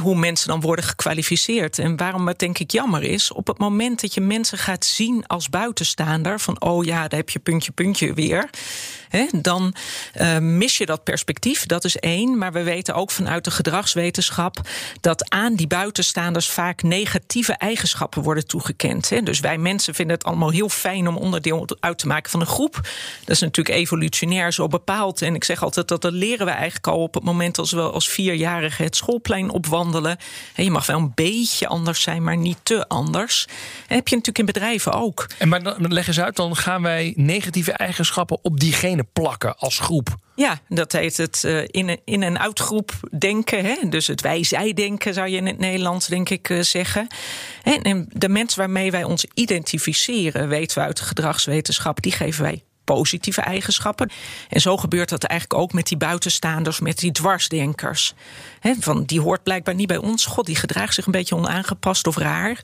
hoe 0.00 0.16
mensen 0.16 0.48
dan 0.48 0.60
worden 0.60 0.84
gekwalificeerd. 0.84 1.78
En 1.78 1.96
waarom 1.96 2.28
het 2.28 2.38
denk 2.38 2.58
ik 2.58 2.70
jammer 2.70 3.02
is, 3.02 3.32
op 3.32 3.46
het 3.46 3.58
moment 3.58 4.00
dat 4.00 4.14
je 4.14 4.20
mensen 4.20 4.58
gaat 4.58 4.84
zien 4.84 5.26
als 5.26 5.48
buitenstaander, 5.48 6.40
van 6.40 6.60
oh 6.60 6.84
ja, 6.84 7.08
daar 7.08 7.18
heb 7.18 7.30
je 7.30 7.38
puntje, 7.38 7.72
puntje 7.72 8.14
weer, 8.14 8.50
dan 9.32 9.74
uh, 10.20 10.38
mis 10.38 10.76
je 10.76 10.86
dat 10.86 11.04
perspectief. 11.04 11.66
Dat 11.66 11.84
is 11.84 11.96
één. 11.96 12.38
Maar 12.38 12.52
we 12.52 12.62
weten 12.62 12.94
ook 12.94 13.10
vanuit 13.10 13.44
de 13.44 13.50
gedragswetenschap 13.50 14.60
dat 15.00 15.30
aan 15.30 15.54
die 15.54 15.66
buitenstaanders 15.66 16.48
vaak 16.48 16.82
negatieve 16.82 17.52
eigenschappen 17.52 18.22
worden 18.22 18.46
toegekend. 18.46 19.26
Dus 19.26 19.40
wij 19.40 19.58
mensen 19.58 19.94
vinden 19.94 20.16
het 20.16 20.24
allemaal 20.24 20.50
heel 20.50 20.68
fijn 20.68 21.08
om 21.08 21.16
onderdeel 21.16 21.68
uit 21.80 21.98
te 21.98 22.06
maken 22.06 22.30
van 22.30 22.40
een 22.40 22.46
groep. 22.46 22.74
Dat 23.24 23.34
is 23.34 23.40
natuurlijk 23.40 23.76
evolutionair 23.76 24.52
zo 24.52 24.66
bepaald. 24.66 25.22
En 25.22 25.34
ik 25.34 25.44
zeg 25.44 25.62
altijd 25.62 25.88
dat 25.88 26.02
dat 26.02 26.12
leren 26.12 26.46
we 26.46 26.52
eigenlijk 26.52 26.86
al 26.86 27.02
op 27.02 27.14
het 27.14 27.24
moment 27.24 27.58
als 27.58 27.72
we 27.72 27.80
als 27.80 28.08
vierjarigen 28.08 28.84
het 28.84 28.96
schoolplein 28.96 29.50
opwandelen. 29.72 30.16
Je 30.54 30.70
mag 30.70 30.86
wel 30.86 30.98
een 30.98 31.12
beetje 31.14 31.66
anders 31.66 32.02
zijn, 32.02 32.22
maar 32.22 32.36
niet 32.36 32.58
te 32.62 32.88
anders. 32.88 33.46
En 33.88 33.96
heb 33.96 34.08
je 34.08 34.16
natuurlijk 34.16 34.38
in 34.38 34.60
bedrijven 34.60 34.92
ook. 34.92 35.26
En 35.38 35.48
maar 35.48 35.62
dan 35.62 35.92
leg 35.92 36.06
eens 36.06 36.20
uit, 36.20 36.36
dan 36.36 36.56
gaan 36.56 36.82
wij 36.82 37.12
negatieve 37.16 37.72
eigenschappen 37.72 38.38
op 38.42 38.60
diegene 38.60 39.06
plakken 39.12 39.58
als 39.58 39.78
groep. 39.78 40.16
Ja, 40.34 40.60
dat 40.68 40.92
heet 40.92 41.16
het 41.16 41.42
uh, 41.46 41.62
in, 41.66 42.00
in- 42.04 42.22
en 42.22 42.40
uitgroep 42.40 42.92
denken. 43.18 43.64
Hè? 43.64 43.76
Dus 43.88 44.06
het 44.06 44.20
wij-zij-denken 44.20 45.14
zou 45.14 45.28
je 45.28 45.36
in 45.36 45.46
het 45.46 45.58
Nederlands, 45.58 46.06
denk 46.06 46.28
ik, 46.28 46.48
uh, 46.48 46.62
zeggen. 46.62 47.06
En 47.62 48.08
de 48.12 48.28
mensen 48.28 48.58
waarmee 48.58 48.90
wij 48.90 49.04
ons 49.04 49.24
identificeren, 49.34 50.48
weten 50.48 50.78
we 50.78 50.84
uit 50.84 50.96
de 50.96 51.04
gedragswetenschap, 51.04 52.02
die 52.02 52.12
geven 52.12 52.42
wij 52.42 52.62
positieve 52.84 53.40
eigenschappen. 53.40 54.10
En 54.48 54.60
zo 54.60 54.76
gebeurt 54.76 55.08
dat 55.08 55.24
eigenlijk 55.24 55.60
ook 55.60 55.72
met 55.72 55.86
die 55.86 55.96
buitenstaanders, 55.96 56.80
met 56.80 56.98
die 56.98 57.12
dwarsdenkers. 57.12 58.14
van, 58.80 59.04
die 59.04 59.20
hoort 59.20 59.42
blijkbaar 59.42 59.74
niet 59.74 59.86
bij 59.86 59.96
ons. 59.96 60.24
God, 60.24 60.46
die 60.46 60.56
gedraagt 60.56 60.94
zich 60.94 61.06
een 61.06 61.12
beetje 61.12 61.36
onaangepast 61.36 62.06
of 62.06 62.16
raar. 62.16 62.62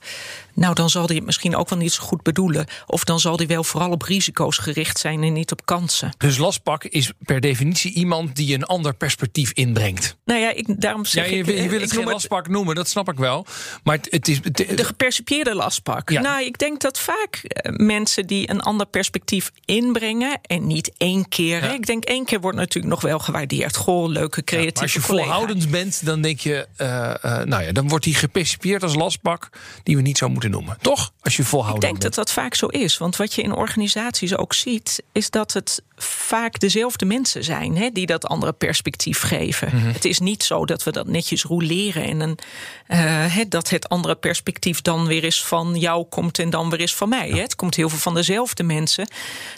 Nou, 0.58 0.74
dan 0.74 0.90
zal 0.90 1.06
hij 1.06 1.16
het 1.16 1.24
misschien 1.24 1.56
ook 1.56 1.68
wel 1.68 1.78
niet 1.78 1.92
zo 1.92 2.02
goed 2.02 2.22
bedoelen. 2.22 2.66
Of 2.86 3.04
dan 3.04 3.20
zal 3.20 3.36
hij 3.36 3.46
wel 3.46 3.64
vooral 3.64 3.90
op 3.90 4.02
risico's 4.02 4.58
gericht 4.58 4.98
zijn 4.98 5.22
en 5.22 5.32
niet 5.32 5.52
op 5.52 5.66
kansen. 5.66 6.12
Dus 6.16 6.38
lastpak 6.38 6.84
is 6.84 7.12
per 7.18 7.40
definitie 7.40 7.92
iemand 7.92 8.36
die 8.36 8.54
een 8.54 8.64
ander 8.64 8.94
perspectief 8.94 9.52
inbrengt. 9.52 10.16
Nou 10.24 10.40
ja, 10.40 10.52
ik, 10.52 10.80
daarom 10.80 11.04
zeg 11.04 11.24
ja, 11.24 11.36
je, 11.36 11.42
ik... 11.42 11.62
Je 11.62 11.68
wil 11.68 11.80
het 11.80 11.92
geen 11.92 12.04
lastpak 12.04 12.48
noemen, 12.48 12.74
dat 12.74 12.88
snap 12.88 13.10
ik 13.10 13.18
wel. 13.18 13.46
Maar 13.82 13.98
het, 14.02 14.28
is... 14.28 14.40
de 14.42 14.84
gepercipieerde 14.84 15.54
lastpak. 15.54 16.10
Ja. 16.10 16.20
Nou, 16.20 16.44
ik 16.44 16.58
denk 16.58 16.80
dat 16.80 16.98
vaak 16.98 17.34
eh, 17.34 17.72
mensen 17.76 18.26
die 18.26 18.50
een 18.50 18.60
ander 18.60 18.86
perspectief 18.86 19.50
inbrengen... 19.64 20.40
en 20.42 20.66
niet 20.66 20.92
één 20.96 21.28
keer... 21.28 21.64
Ja. 21.64 21.72
Ik 21.72 21.86
denk 21.86 22.04
één 22.04 22.24
keer 22.24 22.40
wordt 22.40 22.58
natuurlijk 22.58 22.94
nog 22.94 23.02
wel 23.02 23.18
gewaardeerd. 23.18 23.76
Goh, 23.76 24.08
leuke, 24.08 24.44
creatieve 24.44 24.76
ja, 24.76 24.82
als 24.82 24.92
je 24.92 25.00
collega. 25.00 25.26
volhoudend 25.26 25.70
bent, 25.70 26.04
dan 26.04 26.20
denk 26.20 26.40
je... 26.40 26.66
Uh, 26.76 26.88
uh, 27.24 27.42
nou 27.42 27.62
ja, 27.62 27.72
dan 27.72 27.88
wordt 27.88 28.04
die 28.04 28.14
gepercipieerd 28.14 28.82
als 28.82 28.94
lastpak... 28.94 29.48
die 29.82 29.96
we 29.96 30.02
niet 30.02 30.18
zo 30.18 30.28
moeten 30.28 30.46
noemen. 30.48 30.78
Toch? 30.80 31.12
Als 31.20 31.36
je 31.36 31.44
volhoudend 31.44 31.84
Ik 31.84 31.90
denk 31.90 32.02
dat 32.02 32.14
dat 32.14 32.32
vaak 32.32 32.54
zo 32.54 32.66
is. 32.66 32.98
Want 32.98 33.16
wat 33.16 33.34
je 33.34 33.42
in 33.42 33.52
organisaties 33.52 34.36
ook 34.36 34.54
ziet... 34.54 35.02
is 35.12 35.30
dat 35.30 35.52
het 35.52 35.82
vaak 35.96 36.58
dezelfde 36.58 37.04
mensen 37.04 37.44
zijn... 37.44 37.76
Hè, 37.76 37.90
die 37.92 38.06
dat 38.06 38.26
andere 38.26 38.52
perspectief 38.52 39.20
geven. 39.20 39.68
Mm 39.72 39.80
-hmm. 39.80 39.92
Het 39.92 40.04
is 40.04 40.18
niet 40.18 40.42
zo 40.42 40.64
dat 40.64 40.82
we 40.82 40.92
dat 40.92 41.06
netjes 41.06 41.42
roleren... 41.42 42.04
en 42.04 42.20
een, 42.20 42.38
uh, 42.88 43.44
dat 43.48 43.70
het 43.70 43.88
andere 43.88 44.14
perspectief 44.14 44.82
dan 44.82 45.06
weer 45.06 45.24
eens 45.24 45.44
van 45.44 45.74
jou 45.74 46.04
komt... 46.04 46.38
en 46.38 46.50
dan 46.50 46.70
weer 46.70 46.80
eens 46.80 46.94
van 46.94 47.08
mij. 47.08 47.28
Ja. 47.28 47.34
Hè. 47.34 47.40
Het 47.40 47.56
komt 47.56 47.74
heel 47.74 47.88
veel 47.88 47.98
van 47.98 48.14
dezelfde 48.14 48.62
mensen. 48.62 49.08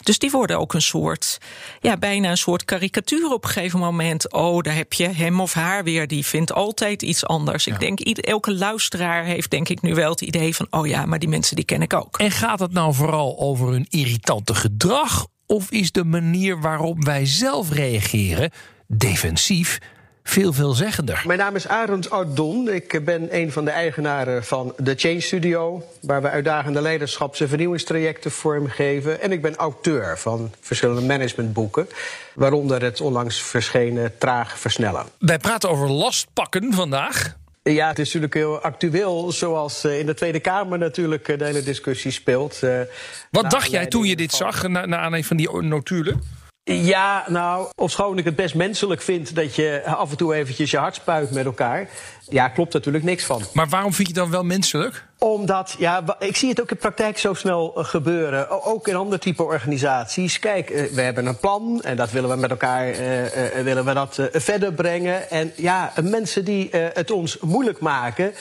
Dus 0.03 0.19
die 0.19 0.29
worden 0.29 0.41
worden 0.41 0.59
ook 0.59 0.73
een 0.73 0.81
soort, 0.81 1.37
ja, 1.81 1.97
bijna 1.97 2.29
een 2.29 2.37
soort 2.37 2.65
karikatuur 2.65 3.31
op 3.31 3.43
een 3.43 3.49
gegeven 3.49 3.79
moment. 3.79 4.33
Oh, 4.33 4.61
daar 4.61 4.75
heb 4.75 4.93
je 4.93 5.07
hem 5.07 5.41
of 5.41 5.53
haar 5.53 5.83
weer, 5.83 6.07
die 6.07 6.25
vindt 6.25 6.53
altijd 6.53 7.01
iets 7.01 7.25
anders. 7.25 7.67
Ik 7.67 7.79
denk, 7.79 7.99
elke 7.99 8.53
luisteraar 8.53 9.23
heeft 9.23 9.49
denk 9.49 9.69
ik 9.69 9.81
nu 9.81 9.93
wel 9.93 10.09
het 10.09 10.21
idee 10.21 10.55
van, 10.55 10.67
oh 10.69 10.80
ja, 10.87 11.05
maar 11.05 11.19
die 11.19 11.29
mensen 11.29 11.55
die 11.55 11.65
ken 11.65 11.81
ik 11.81 11.93
ook. 11.93 12.17
En 12.17 12.31
gaat 12.31 12.59
het 12.59 12.71
nou 12.71 12.93
vooral 12.93 13.39
over 13.39 13.67
hun 13.67 13.85
irritante 13.89 14.55
gedrag? 14.55 15.27
Of 15.45 15.71
is 15.71 15.91
de 15.91 16.03
manier 16.03 16.61
waarop 16.61 17.03
wij 17.03 17.25
zelf 17.25 17.71
reageren, 17.71 18.51
defensief, 18.87 19.79
veel 20.23 20.53
veelzeggender. 20.53 21.23
Mijn 21.25 21.39
naam 21.39 21.55
is 21.55 21.67
Arend 21.67 22.09
Ardon. 22.09 22.69
Ik 22.69 23.05
ben 23.05 23.35
een 23.35 23.51
van 23.51 23.65
de 23.65 23.71
eigenaren 23.71 24.43
van 24.43 24.73
de 24.77 24.93
Change 24.97 25.19
Studio... 25.19 25.83
waar 26.01 26.21
we 26.21 26.29
uitdagende 26.29 26.81
leiderschaps- 26.81 27.39
en 27.39 27.47
vernieuwingstrajecten 27.47 28.31
vormgeven. 28.31 29.21
En 29.21 29.31
ik 29.31 29.41
ben 29.41 29.55
auteur 29.55 30.17
van 30.17 30.51
verschillende 30.59 31.01
managementboeken... 31.01 31.87
waaronder 32.33 32.83
het 32.83 33.01
onlangs 33.01 33.41
verschenen 33.41 34.17
Traag 34.17 34.59
Versnellen. 34.59 35.05
Wij 35.19 35.37
praten 35.37 35.69
over 35.69 35.89
lastpakken 35.91 36.73
vandaag. 36.73 37.39
Ja, 37.63 37.87
het 37.87 37.99
is 37.99 38.05
natuurlijk 38.05 38.33
heel 38.33 38.61
actueel, 38.61 39.31
zoals 39.31 39.83
eh, 39.83 39.99
in 39.99 40.05
de 40.05 40.13
Tweede 40.13 40.39
Kamer 40.39 40.77
natuurlijk 40.77 41.27
eh, 41.27 41.37
de 41.37 41.45
hele 41.45 41.63
discussie 41.63 42.11
speelt. 42.11 42.63
Eh, 42.63 42.79
Wat 43.31 43.51
dacht 43.51 43.71
jij 43.71 43.85
toen 43.85 44.05
je 44.05 44.15
dit 44.15 44.31
zag, 44.31 44.67
na, 44.67 44.85
na 44.85 44.95
aanleiding 44.95 45.25
van 45.25 45.37
die 45.37 45.61
notulen? 45.61 46.21
Ja, 46.63 47.25
nou, 47.27 47.67
ofschoon 47.75 48.17
ik 48.17 48.25
het 48.25 48.35
best 48.35 48.55
menselijk 48.55 49.01
vind 49.01 49.35
dat 49.35 49.55
je 49.55 49.83
af 49.85 50.11
en 50.11 50.17
toe 50.17 50.33
eventjes 50.33 50.71
je 50.71 50.77
hart 50.77 50.95
spuit 50.95 51.31
met 51.31 51.45
elkaar. 51.45 51.89
Ja, 52.29 52.47
klopt 52.47 52.73
natuurlijk 52.73 53.03
niks 53.03 53.23
van. 53.23 53.43
Maar 53.53 53.69
waarom 53.69 53.93
vind 53.93 54.07
je 54.07 54.13
dan 54.13 54.31
wel 54.31 54.43
menselijk? 54.43 55.05
Omdat, 55.23 55.75
ja, 55.77 56.03
ik 56.19 56.35
zie 56.35 56.49
het 56.49 56.61
ook 56.61 56.71
in 56.71 56.77
praktijk 56.77 57.17
zo 57.17 57.33
snel 57.33 57.73
eh, 57.75 57.85
gebeuren. 57.85 58.63
Ook 58.65 58.87
in 58.87 58.95
andere 58.95 59.19
type 59.19 59.43
organisaties. 59.43 60.39
Kijk, 60.39 60.69
eh, 60.69 60.91
we 60.93 61.01
hebben 61.01 61.25
een 61.25 61.37
plan 61.37 61.81
en 61.81 61.95
dat 61.95 62.11
willen 62.11 62.29
we 62.29 62.35
met 62.35 62.49
elkaar 62.49 62.89
uh, 62.89 62.95
willen 63.63 63.85
we 63.85 63.93
dat, 63.93 64.29
verder 64.31 64.73
brengen. 64.73 65.29
En 65.29 65.53
ja, 65.55 65.93
mensen 66.03 66.45
die 66.45 66.69
het 66.71 67.11
ons 67.11 67.37
moeilijk 67.39 67.79
maken, 67.79 68.33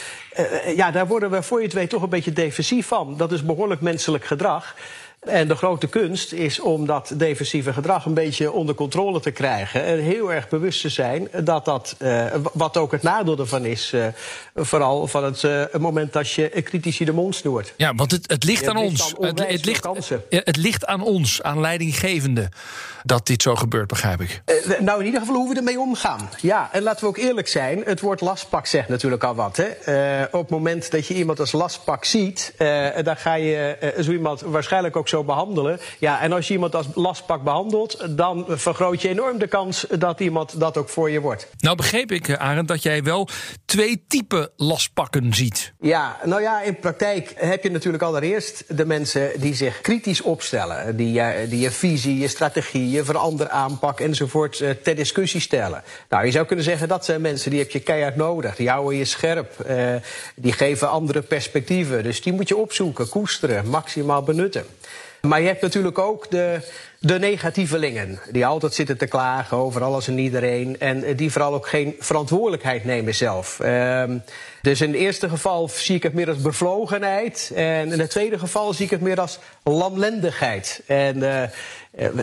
ja, 0.76 0.90
daar 0.90 1.06
worden 1.06 1.30
we 1.30 1.42
voor 1.42 1.58
je 1.58 1.64
het 1.64 1.74
weet 1.74 1.90
toch 1.90 2.02
een 2.02 2.08
beetje 2.08 2.32
defensief 2.32 2.86
van. 2.86 3.16
Dat 3.16 3.32
is 3.32 3.44
behoorlijk 3.44 3.80
menselijk 3.80 4.24
gedrag. 4.24 4.74
En 5.20 5.48
de 5.48 5.54
grote 5.54 5.86
kunst 5.86 6.32
is 6.32 6.60
om 6.60 6.86
dat 6.86 7.12
defensieve 7.14 7.72
gedrag 7.72 8.04
een 8.04 8.14
beetje 8.14 8.52
onder 8.52 8.74
controle 8.74 9.20
te 9.20 9.30
krijgen. 9.30 9.84
En 9.84 9.98
heel 9.98 10.32
erg 10.32 10.48
bewust 10.48 10.80
te 10.80 10.88
zijn 10.88 11.28
dat 11.44 11.64
dat, 11.64 11.96
uh, 11.98 12.24
wat 12.52 12.76
ook 12.76 12.92
het 12.92 13.02
nadeel 13.02 13.38
ervan 13.38 13.64
is, 13.64 13.92
uh, 13.94 14.06
vooral 14.54 15.06
van 15.06 15.24
het 15.24 15.42
uh, 15.42 15.64
moment 15.78 16.12
dat 16.12 16.30
je 16.30 16.62
critici 16.64 17.04
de 17.04 17.12
mond 17.12 17.34
snoert. 17.34 17.74
Ja, 17.76 17.94
want 17.94 18.10
het, 18.10 18.30
het 18.30 18.44
ligt 18.44 18.68
aan 18.68 18.76
ons. 18.76 19.14
Het, 19.20 19.46
het, 19.46 19.64
ligt, 19.64 19.88
het 20.28 20.56
ligt 20.56 20.86
aan 20.86 21.02
ons, 21.02 21.42
aan 21.42 21.60
leidinggevende, 21.60 22.48
dat 23.04 23.26
dit 23.26 23.42
zo 23.42 23.54
gebeurt, 23.54 23.88
begrijp 23.88 24.20
ik. 24.20 24.42
nou, 24.78 25.00
in 25.00 25.06
ieder 25.06 25.20
geval 25.20 25.36
hoe 25.36 25.48
we 25.48 25.56
ermee 25.56 25.80
omgaan. 25.80 26.30
Ja, 26.40 26.68
en 26.72 26.82
laten 26.82 27.00
we 27.00 27.06
ook 27.06 27.18
eerlijk 27.18 27.48
zijn, 27.48 27.82
het 27.84 28.00
woord 28.00 28.20
lastpak 28.20 28.66
zegt 28.66 28.88
natuurlijk 28.88 29.24
al 29.24 29.34
wat. 29.34 29.56
Hè? 29.56 29.68
op 30.24 30.40
het 30.40 30.50
moment 30.50 30.90
dat 30.90 31.06
je 31.06 31.14
iemand 31.14 31.40
als 31.40 31.52
lastpak 31.52 32.04
ziet, 32.04 32.54
dan 33.02 33.16
ga 33.16 33.34
je 33.34 33.94
zo 34.00 34.10
iemand 34.10 34.40
waarschijnlijk 34.40 34.96
ook 34.96 35.08
zo 35.10 35.24
behandelen. 35.24 35.80
Ja, 35.98 36.20
en 36.20 36.32
als 36.32 36.48
je 36.48 36.54
iemand 36.54 36.74
als 36.74 36.86
lastpak 36.94 37.42
behandelt, 37.42 38.16
dan 38.16 38.44
vergroot 38.48 39.02
je 39.02 39.08
enorm 39.08 39.38
de 39.38 39.46
kans 39.46 39.86
dat 39.98 40.20
iemand 40.20 40.60
dat 40.60 40.76
ook 40.76 40.88
voor 40.88 41.10
je 41.10 41.20
wordt. 41.20 41.48
Nou 41.58 41.76
begreep 41.76 42.12
ik, 42.12 42.36
Arend, 42.36 42.68
dat 42.68 42.82
jij 42.82 43.02
wel 43.02 43.28
twee 43.64 44.04
typen 44.08 44.50
lastpakken 44.56 45.34
ziet. 45.34 45.72
Ja, 45.80 46.16
nou 46.24 46.42
ja, 46.42 46.62
in 46.62 46.78
praktijk 46.78 47.32
heb 47.36 47.62
je 47.62 47.70
natuurlijk 47.70 48.02
allereerst 48.02 48.76
de 48.76 48.86
mensen 48.86 49.40
die 49.40 49.54
zich 49.54 49.80
kritisch 49.80 50.22
opstellen. 50.22 50.96
Die, 50.96 51.22
die 51.48 51.60
je 51.60 51.70
visie, 51.70 52.18
je 52.18 52.28
strategie, 52.28 52.90
je 52.90 53.04
verander 53.04 53.48
aanpak 53.48 54.00
enzovoort 54.00 54.56
ter 54.82 54.94
discussie 54.94 55.40
stellen. 55.40 55.82
Nou, 56.08 56.24
je 56.24 56.30
zou 56.30 56.46
kunnen 56.46 56.64
zeggen 56.64 56.88
dat 56.88 57.04
zijn 57.04 57.20
mensen 57.20 57.50
die 57.50 57.58
heb 57.60 57.70
je 57.70 57.80
keihard 57.80 58.16
nodig. 58.16 58.56
Die 58.56 58.68
houden 58.68 58.98
je 58.98 59.04
scherp. 59.04 59.56
Die 60.34 60.52
geven 60.52 60.90
andere 60.90 61.22
perspectieven. 61.22 62.02
Dus 62.02 62.22
die 62.22 62.32
moet 62.32 62.48
je 62.48 62.56
opzoeken, 62.56 63.08
koesteren, 63.08 63.68
maximaal 63.68 64.22
benutten. 64.22 64.64
Maar 65.20 65.40
je 65.40 65.46
hebt 65.46 65.60
natuurlijk 65.62 65.98
ook 65.98 66.30
de, 66.30 66.60
de 67.02 67.18
negatievelingen. 67.18 68.20
Die 68.30 68.46
altijd 68.46 68.74
zitten 68.74 68.98
te 68.98 69.06
klagen 69.06 69.56
over 69.56 69.82
alles 69.82 70.08
en 70.08 70.18
iedereen. 70.18 70.80
En 70.80 71.16
die 71.16 71.32
vooral 71.32 71.54
ook 71.54 71.68
geen 71.68 71.94
verantwoordelijkheid 71.98 72.84
nemen 72.84 73.14
zelf. 73.14 73.58
Uh, 73.62 74.04
dus 74.62 74.80
in 74.80 74.88
het 74.92 75.00
eerste 75.00 75.28
geval 75.28 75.68
zie 75.68 75.96
ik 75.96 76.02
het 76.02 76.12
meer 76.12 76.28
als 76.28 76.40
bevlogenheid. 76.40 77.52
En 77.54 77.92
in 77.92 78.00
het 78.00 78.10
tweede 78.10 78.38
geval 78.38 78.72
zie 78.72 78.84
ik 78.84 78.90
het 78.90 79.00
meer 79.00 79.20
als 79.20 79.38
lamlendigheid. 79.62 80.82
En 80.86 81.16
uh, 81.16 81.42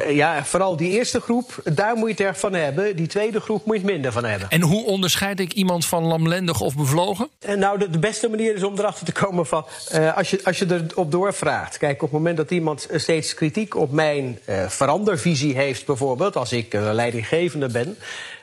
ja, 0.09 0.45
vooral 0.45 0.77
die 0.77 0.91
eerste 0.91 1.21
groep, 1.21 1.61
daar 1.63 1.95
moet 1.95 2.05
je 2.05 2.11
het 2.11 2.19
erg 2.19 2.39
van 2.39 2.53
hebben. 2.53 2.95
Die 2.95 3.07
tweede 3.07 3.39
groep 3.39 3.65
moet 3.65 3.75
je 3.75 3.81
het 3.81 3.91
minder 3.91 4.11
van 4.11 4.23
hebben. 4.23 4.49
En 4.49 4.61
hoe 4.61 4.85
onderscheid 4.85 5.39
ik 5.39 5.53
iemand 5.53 5.85
van 5.85 6.03
lamlendig 6.03 6.61
of 6.61 6.75
bevlogen? 6.75 7.29
En 7.39 7.59
nou, 7.59 7.79
de, 7.79 7.89
de, 7.89 7.99
beste 7.99 8.29
manier 8.29 8.55
is 8.55 8.63
om 8.63 8.77
erachter 8.77 9.05
te 9.05 9.11
komen 9.11 9.45
van... 9.45 9.65
Uh, 9.93 10.17
als, 10.17 10.29
je, 10.29 10.39
als 10.43 10.57
je 10.57 10.85
erop 10.89 11.11
doorvraagt. 11.11 11.77
Kijk, 11.77 11.95
op 11.95 12.01
het 12.01 12.11
moment 12.11 12.37
dat 12.37 12.51
iemand 12.51 12.87
steeds 12.93 13.33
kritiek 13.33 13.75
op 13.75 13.91
mijn 13.91 14.39
uh, 14.49 14.66
verandervisie 14.69 15.55
heeft... 15.55 15.85
bijvoorbeeld, 15.85 16.35
als 16.35 16.51
ik 16.51 16.73
leidinggevende 16.73 17.67
ben... 17.67 17.97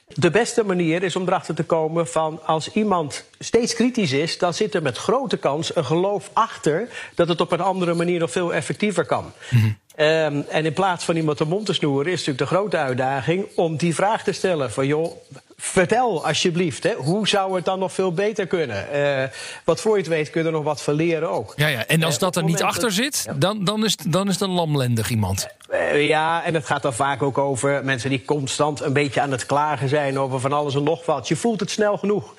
De 0.07 0.31
beste 0.31 0.64
manier 0.64 1.02
is 1.02 1.16
om 1.16 1.23
erachter 1.23 1.54
te 1.54 1.62
komen 1.62 2.09
van 2.09 2.40
als 2.47 2.73
iemand 2.73 3.25
steeds 3.38 3.75
kritisch 3.75 4.12
is, 4.12 4.38
dan 4.38 4.54
zit 4.54 4.75
er 4.75 4.83
met 4.83 4.99
grote 4.99 5.37
kans 5.37 5.76
een 5.76 5.85
geloof 5.85 6.31
achter 6.33 6.88
dat 7.14 7.28
het 7.28 7.40
op 7.40 7.52
een 7.52 7.61
andere 7.61 7.95
manier 7.95 8.19
nog 8.19 8.31
veel 8.31 8.54
effectiever 8.54 9.04
kan. 9.04 9.33
-hmm. 9.49 9.78
Um, 9.96 10.44
en 10.48 10.64
in 10.64 10.72
plaats 10.72 11.04
van 11.04 11.16
iemand 11.16 11.38
de 11.38 11.44
mond 11.44 11.66
te 11.66 11.72
snoeren, 11.72 12.12
is 12.12 12.18
natuurlijk 12.18 12.50
de 12.50 12.56
grote 12.56 12.76
uitdaging 12.76 13.46
om 13.54 13.76
die 13.76 13.94
vraag 13.94 14.22
te 14.22 14.32
stellen: 14.32 14.72
van 14.72 14.86
joh, 14.86 15.12
vertel 15.56 16.26
alsjeblieft, 16.26 16.82
hè, 16.82 16.94
hoe 16.94 17.28
zou 17.28 17.54
het 17.56 17.64
dan 17.64 17.78
nog 17.78 17.92
veel 17.92 18.12
beter 18.12 18.46
kunnen? 18.46 18.86
Uh, 18.94 19.22
wat 19.64 19.80
voor 19.80 19.92
je 19.92 19.98
het 19.98 20.08
weet 20.08 20.30
kun 20.30 20.40
je 20.40 20.46
er 20.46 20.52
nog 20.52 20.64
wat 20.64 20.82
van 20.82 20.94
leren 20.94 21.30
ook. 21.30 21.52
Ja, 21.56 21.66
ja. 21.66 21.86
en 21.86 22.02
als 22.02 22.14
uh, 22.14 22.20
dat 22.20 22.36
er 22.36 22.44
niet 22.44 22.62
achter 22.62 22.92
zit, 22.92 23.22
ja. 23.26 23.32
dan, 23.32 23.64
dan, 23.64 23.84
is, 23.84 23.96
dan 23.96 24.26
is 24.26 24.32
het 24.32 24.42
een 24.42 24.54
lamlendig 24.54 25.10
iemand. 25.10 25.46
Uh, 25.72 26.08
ja, 26.08 26.44
en 26.44 26.54
het 26.54 26.66
gaat 26.66 26.82
dan 26.82 26.94
vaak 26.94 27.22
ook 27.22 27.38
over 27.38 27.84
mensen 27.84 28.10
die 28.10 28.24
constant 28.24 28.80
een 28.80 28.92
beetje 28.92 29.20
aan 29.20 29.30
het 29.30 29.46
klagen 29.46 29.88
zijn 29.88 30.18
over 30.18 30.40
van 30.40 30.52
alles 30.52 30.74
en 30.74 30.82
nog 30.82 31.06
wat. 31.06 31.28
Je 31.28 31.36
voelt 31.36 31.60
het 31.60 31.70
snel 31.70 31.96
genoeg. 31.96 32.34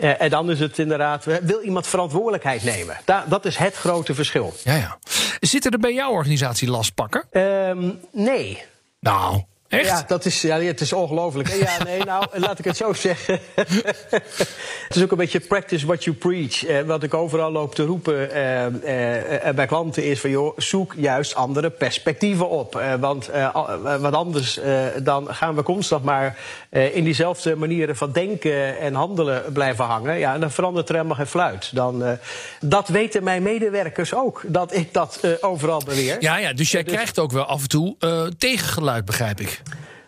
Uh, 0.00 0.20
en 0.20 0.30
dan 0.30 0.50
is 0.50 0.60
het 0.60 0.78
inderdaad, 0.78 1.24
wil 1.24 1.60
iemand 1.60 1.86
verantwoordelijkheid 1.86 2.64
nemen? 2.64 2.96
Da 3.04 3.24
dat 3.28 3.44
is 3.44 3.56
het 3.56 3.74
grote 3.74 4.14
verschil. 4.14 4.54
Ja, 4.64 4.74
ja. 4.74 4.98
Zitten 5.40 5.70
er 5.70 5.78
bij 5.78 5.94
jouw 5.94 6.10
organisatie 6.10 6.70
lastpakken? 6.70 7.24
Um, 7.40 8.00
nee. 8.12 8.62
Nou, 9.00 9.42
Echt? 9.78 9.88
Ja, 9.88 10.04
dat 10.06 10.24
is, 10.24 10.42
ja, 10.42 10.60
het 10.60 10.80
is 10.80 10.92
ongelooflijk. 10.92 11.48
Ja, 11.48 11.84
nee, 11.84 12.04
nou, 12.04 12.26
laat 12.46 12.58
ik 12.58 12.64
het 12.64 12.76
zo 12.76 12.92
zeggen. 12.92 13.40
het 13.54 14.96
is 14.96 15.02
ook 15.02 15.10
een 15.10 15.16
beetje 15.16 15.40
practice 15.40 15.86
what 15.86 16.04
you 16.04 16.16
preach. 16.16 16.66
Eh, 16.66 16.80
wat 16.80 17.02
ik 17.02 17.14
overal 17.14 17.50
loop 17.50 17.74
te 17.74 17.84
roepen 17.84 18.30
eh, 18.30 19.48
eh, 19.48 19.54
bij 19.54 19.66
klanten 19.66 20.04
is 20.04 20.20
van... 20.20 20.30
joh, 20.30 20.58
zoek 20.58 20.94
juist 20.96 21.34
andere 21.34 21.70
perspectieven 21.70 22.48
op. 22.48 22.76
Eh, 22.76 22.94
want 22.94 23.28
eh, 23.28 23.54
wat 24.00 24.14
anders, 24.14 24.58
eh, 24.58 24.84
dan 25.02 25.34
gaan 25.34 25.54
we 25.54 25.62
constant 25.62 26.04
maar... 26.04 26.36
in 26.70 27.04
diezelfde 27.04 27.56
manieren 27.56 27.96
van 27.96 28.12
denken 28.12 28.78
en 28.78 28.94
handelen 28.94 29.52
blijven 29.52 29.84
hangen. 29.84 30.18
Ja, 30.18 30.34
en 30.34 30.40
dan 30.40 30.50
verandert 30.50 30.88
er 30.88 30.94
helemaal 30.94 31.16
geen 31.16 31.26
fluit. 31.26 31.70
Dan, 31.74 32.18
dat 32.60 32.88
weten 32.88 33.24
mijn 33.24 33.42
medewerkers 33.42 34.14
ook, 34.14 34.42
dat 34.46 34.74
ik 34.74 34.92
dat 34.92 35.20
overal 35.40 35.82
beweer. 35.84 36.16
Ja, 36.20 36.36
ja 36.36 36.52
dus 36.52 36.70
jij 36.70 36.82
dus... 36.82 36.92
krijgt 36.92 37.18
ook 37.18 37.32
wel 37.32 37.44
af 37.44 37.62
en 37.62 37.68
toe 37.68 37.96
tegengeluid, 38.38 39.04
begrijp 39.04 39.40
ik. 39.40 39.62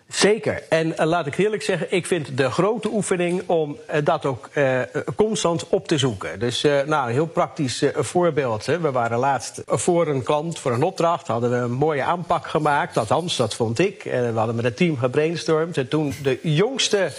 Zeker. 0.09 0.63
En 0.69 0.87
uh, 0.89 1.05
laat 1.05 1.27
ik 1.27 1.39
eerlijk 1.39 1.63
zeggen, 1.63 1.87
ik 1.91 2.07
vind 2.07 2.37
de 2.37 2.51
grote 2.51 2.89
oefening 2.89 3.43
om 3.47 3.77
uh, 3.95 3.97
dat 4.05 4.25
ook 4.25 4.49
uh, 4.55 4.81
constant 5.17 5.69
op 5.69 5.89
te 5.89 5.99
zoeken. 5.99 6.39
Dus 6.39 6.63
nou, 6.63 7.07
een 7.07 7.13
heel 7.13 7.27
praktisch 7.27 7.85
voorbeeld. 7.95 8.67
Hè. 8.67 8.81
We 8.81 8.91
waren 8.91 9.19
laatst 9.19 9.63
voor 9.67 10.07
een 10.07 10.23
klant, 10.23 10.59
voor 10.59 10.73
een 10.73 10.83
opdracht, 10.83 11.27
hadden 11.27 11.51
we 11.51 11.57
een 11.57 11.73
mooie 11.73 12.03
aanpak 12.03 12.47
gemaakt. 12.47 12.97
Althans, 12.97 13.37
dat 13.37 13.55
vond 13.55 13.79
ik. 13.79 14.03
we 14.03 14.33
hadden 14.35 14.55
met 14.55 14.65
het 14.65 14.77
team 14.77 14.99
gebrainstormd. 14.99 15.77
En 15.77 15.89
toen 15.89 16.15
de 16.23 16.39
jongste 16.43 17.11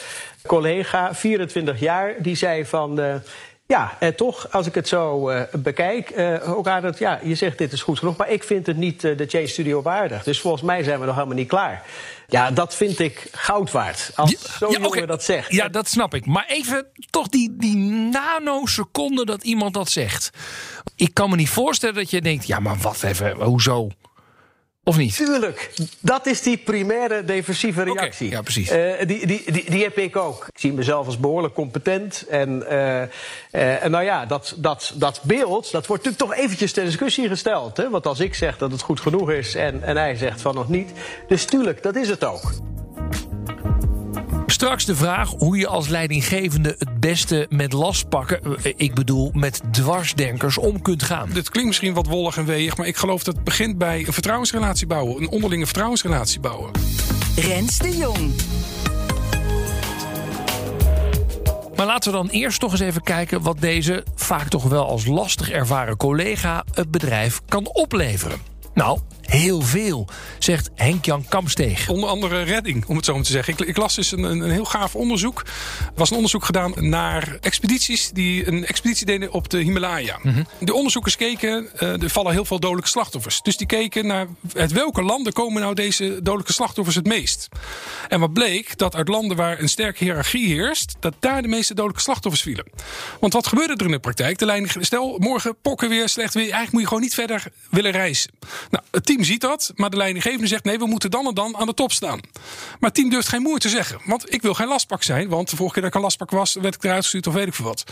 collega, 0.46 1.16
24 1.16 1.80
jaar, 1.80 2.14
die 2.20 2.36
zei 2.36 2.66
van... 2.66 3.22
Ja, 3.66 3.96
en 4.00 4.16
toch, 4.16 4.52
als 4.52 4.68
ik 4.68 4.76
het 4.76 4.88
zo 4.88 5.32
bekijk, 5.52 6.14
ook 6.46 6.68
aan 6.68 6.84
het, 6.84 6.98
ja, 6.98 7.20
je 7.24 7.36
zegt 7.36 7.58
dit 7.58 7.72
is 7.72 7.82
goed 7.82 8.00
genoeg, 8.00 8.18
maar 8.18 8.32
ik 8.32 8.44
vind 8.44 8.68
het 8.68 8.78
niet 8.78 9.02
de 9.02 9.26
Change 9.28 9.48
Studio 9.48 9.82
waardig. 9.82 10.24
Dus 10.24 10.42
volgens 10.42 10.64
mij 10.64 10.84
zijn 10.84 11.00
we 11.00 11.06
nog 11.06 11.16
helemaal 11.16 11.36
niet 11.36 11.48
klaar. 11.48 11.84
Ja, 12.30 12.52
dat 12.52 12.76
vind 12.76 13.00
ik 13.00 13.28
goud 13.32 13.72
waard. 13.72 14.12
Als 14.16 14.58
zo'n 14.58 14.72
ja, 14.72 14.86
okay. 14.86 15.06
dat 15.06 15.24
zegt. 15.24 15.54
Ja, 15.54 15.70
dat 15.70 15.88
snap 15.88 16.14
ik. 16.14 16.26
Maar 16.26 16.46
even 16.48 16.88
toch 17.10 17.28
die, 17.28 17.56
die 17.58 17.76
nanoseconde 18.12 19.26
dat 19.26 19.44
iemand 19.44 19.74
dat 19.74 19.90
zegt. 19.90 20.30
Ik 20.96 21.14
kan 21.14 21.30
me 21.30 21.36
niet 21.36 21.50
voorstellen 21.50 21.96
dat 21.96 22.10
je 22.10 22.22
denkt, 22.22 22.48
ja, 22.48 22.60
maar 22.60 22.78
wat 22.78 23.04
even, 23.04 23.42
hoezo? 23.42 23.90
Of 24.88 24.98
niet? 24.98 25.16
Tuurlijk, 25.16 25.72
dat 26.00 26.26
is 26.26 26.42
die 26.42 26.58
primaire 26.58 27.24
defensieve 27.24 27.84
reactie. 27.84 28.30
ja, 28.30 28.42
precies. 28.42 28.72
Uh, 28.72 28.94
die, 29.06 29.28
die, 29.28 29.52
die, 29.52 29.70
die, 29.70 29.84
heb 29.84 29.98
ik 29.98 30.16
ook. 30.16 30.48
Ik 30.48 30.60
zie 30.60 30.74
mezelf 30.74 31.06
als 31.06 31.20
behoorlijk 31.20 31.54
competent. 31.54 32.26
En, 32.30 32.64
uh, 32.70 32.72
uh, 32.72 33.84
en 33.84 33.92
nou 33.92 34.04
ja, 34.04 34.26
dat, 34.26 34.54
dat, 34.58 34.94
dat 34.96 35.22
beeld, 35.24 35.72
dat 35.72 35.88
wordt 35.88 36.04
natuurlijk 36.04 36.32
toch 36.32 36.44
eventjes 36.44 36.74
ter 36.74 36.86
discussie 36.86 37.28
gesteld. 37.28 37.78
Hè? 37.78 37.90
Want 37.90 38.06
als 38.06 38.20
ik 38.20 38.34
zeg 38.34 38.58
dat 38.58 38.72
het 38.72 38.82
goed 38.82 39.00
genoeg 39.00 39.32
is 39.32 39.56
en, 39.56 39.84
en 39.84 39.98
hij 39.98 40.16
zegt 40.16 40.42
van 40.42 40.56
nog 40.56 40.70
niet. 40.70 40.92
Dus 41.28 41.46
tuurlijk, 41.46 41.84
dat 41.84 41.96
is 41.96 42.10
het 42.10 42.24
ook. 42.24 42.52
Straks 44.50 44.86
de 44.86 44.96
vraag 44.96 45.30
hoe 45.30 45.58
je 45.58 45.68
als 45.68 45.88
leidinggevende 45.88 46.76
het 46.80 47.00
beste 47.00 47.46
met 47.50 47.74
lastpakken, 47.74 48.42
eh, 48.44 48.74
ik 48.76 48.94
bedoel 48.94 49.32
met 49.34 49.62
dwarsdenkers, 49.72 50.58
om 50.58 50.82
kunt 50.82 51.04
gaan. 51.04 51.30
Dit 51.34 51.50
klinkt 51.50 51.70
misschien 51.70 51.94
wat 51.94 52.08
wollig 52.08 52.38
en 52.38 52.46
weeg, 52.46 52.78
maar 52.78 52.88
ik 52.88 52.98
geloof 52.98 53.24
dat 53.24 53.36
het 53.36 53.44
begint 53.44 53.78
bij 53.78 54.04
een 54.08 54.14
vertrouwensrelatie 54.14 54.88
bouwen. 54.88 55.22
Een 55.22 55.30
onderlinge 55.30 55.66
vertrouwensrelatie 55.66 56.40
bouwen. 56.40 56.72
Rens 57.36 57.78
de 57.78 57.98
Jong. 57.98 58.34
Maar 61.76 61.86
laten 61.86 62.12
we 62.12 62.18
dan 62.18 62.28
eerst 62.28 62.60
toch 62.60 62.72
eens 62.72 62.82
even 62.82 63.04
kijken 63.04 63.42
wat 63.42 63.62
deze 63.62 64.04
vaak 64.16 64.48
toch 64.48 64.64
wel 64.64 64.88
als 64.88 65.06
lastig 65.06 65.52
ervaren 65.52 65.98
collega 65.98 66.64
het 66.74 66.92
bedrijf 66.92 67.42
kan 67.48 67.68
opleveren. 67.74 68.40
Nou, 68.74 69.00
heel 69.28 69.62
veel, 69.62 70.08
zegt 70.40 70.70
Henk-Jan 70.76 71.26
Kamsteeg. 71.28 71.90
Onder 71.90 72.10
andere 72.10 72.42
redding, 72.42 72.86
om 72.86 72.96
het 72.96 73.06
zo 73.06 73.14
maar 73.14 73.24
te 73.24 73.32
zeggen. 73.32 73.54
Ik, 73.54 73.60
ik 73.60 73.78
las 73.78 73.96
dus 73.96 74.12
een, 74.12 74.24
een, 74.24 74.52
heel 74.52 74.66
gaaf 74.66 74.96
onderzoek. 74.96 75.40
Er 75.80 75.92
was 75.96 76.10
een 76.10 76.16
onderzoek 76.16 76.46
gedaan 76.46 76.74
naar 76.76 77.38
expedities 77.42 78.10
die 78.14 78.48
een 78.48 78.66
expeditie 78.66 79.06
deden 79.06 79.32
op 79.32 79.50
de 79.50 79.58
Himalaya. 79.58 80.20
Mm 80.24 80.46
De 80.60 80.74
onderzoekers 80.74 81.16
keken, 81.16 81.70
uh, 81.80 82.02
er 82.02 82.10
vallen 82.10 82.32
heel 82.32 82.46
veel 82.46 82.60
dodelijke 82.60 82.90
slachtoffers. 82.90 83.42
Dus 83.42 83.58
die 83.58 83.68
keken 83.68 84.08
naar 84.08 84.28
uit 84.54 84.72
welke 84.72 85.02
landen 85.02 85.34
komen 85.34 85.62
nou 85.62 85.74
deze 85.74 86.20
dodelijke 86.24 86.54
slachtoffers 86.54 86.96
het 86.96 87.06
meest. 87.06 87.48
En 88.08 88.20
wat 88.20 88.34
bleek, 88.34 88.78
dat 88.78 88.96
uit 88.96 89.08
landen 89.08 89.38
waar 89.38 89.60
een 89.60 89.70
sterke 89.70 90.04
hiërarchie 90.04 90.48
heerst, 90.48 90.96
dat 91.00 91.14
daar 91.20 91.42
de 91.42 91.48
meeste 91.48 91.74
dodelijke 91.74 92.02
slachtoffers 92.02 92.44
vielen. 92.44 92.66
Want 93.20 93.34
wat 93.34 93.48
gebeurde 93.48 93.74
er 93.74 93.86
in 93.86 93.92
de 93.92 94.00
praktijk? 94.00 94.38
De 94.38 94.46
leiding, 94.46 94.86
stel, 94.86 95.18
morgen 95.18 95.56
pokken 95.62 95.90
weer, 95.90 96.10
slecht 96.10 96.34
weer. 96.34 96.44
Eigenlijk 96.44 96.72
moet 96.72 96.82
je 96.82 96.88
gewoon 96.88 97.04
niet 97.04 97.14
verder 97.14 97.44
willen 97.70 97.92
reizen. 97.92 98.32
Nou, 98.70 98.84
het 98.92 99.06
team 99.18 99.30
ziet 99.30 99.42
dat, 99.42 99.72
maar 99.76 99.90
de 99.90 99.98
leidinggevende 99.98 100.48
zegt: 100.48 100.64
nee, 100.64 100.78
we 100.78 100.86
moeten 100.86 101.12
dan 101.12 101.28
en 101.28 101.34
dan 101.34 101.58
aan 101.58 101.68
de 101.68 101.74
top 101.74 101.92
staan. 101.92 102.20
Maar 102.80 102.90
het 102.90 102.94
team 102.94 103.10
durft 103.10 103.28
geen 103.28 103.42
moer 103.42 103.60
te 103.60 103.70
zeggen. 103.70 104.00
Want 104.06 104.34
ik 104.34 104.42
wil 104.42 104.54
geen 104.54 104.68
lastpak 104.68 105.04
zijn, 105.04 105.30
want 105.30 105.50
de 105.50 105.56
vorige 105.56 105.74
keer 105.74 105.84
dat 105.84 105.92
ik 105.92 105.98
een 105.98 106.04
lastpak 106.04 106.32
was, 106.32 106.54
werd 106.54 106.76
ik 106.76 106.84
eruit 106.84 107.02
gestuurd 107.02 107.28
of 107.28 107.34
weet 107.34 107.48
ik 107.48 107.54
veel 107.54 107.66
wat. 107.66 107.84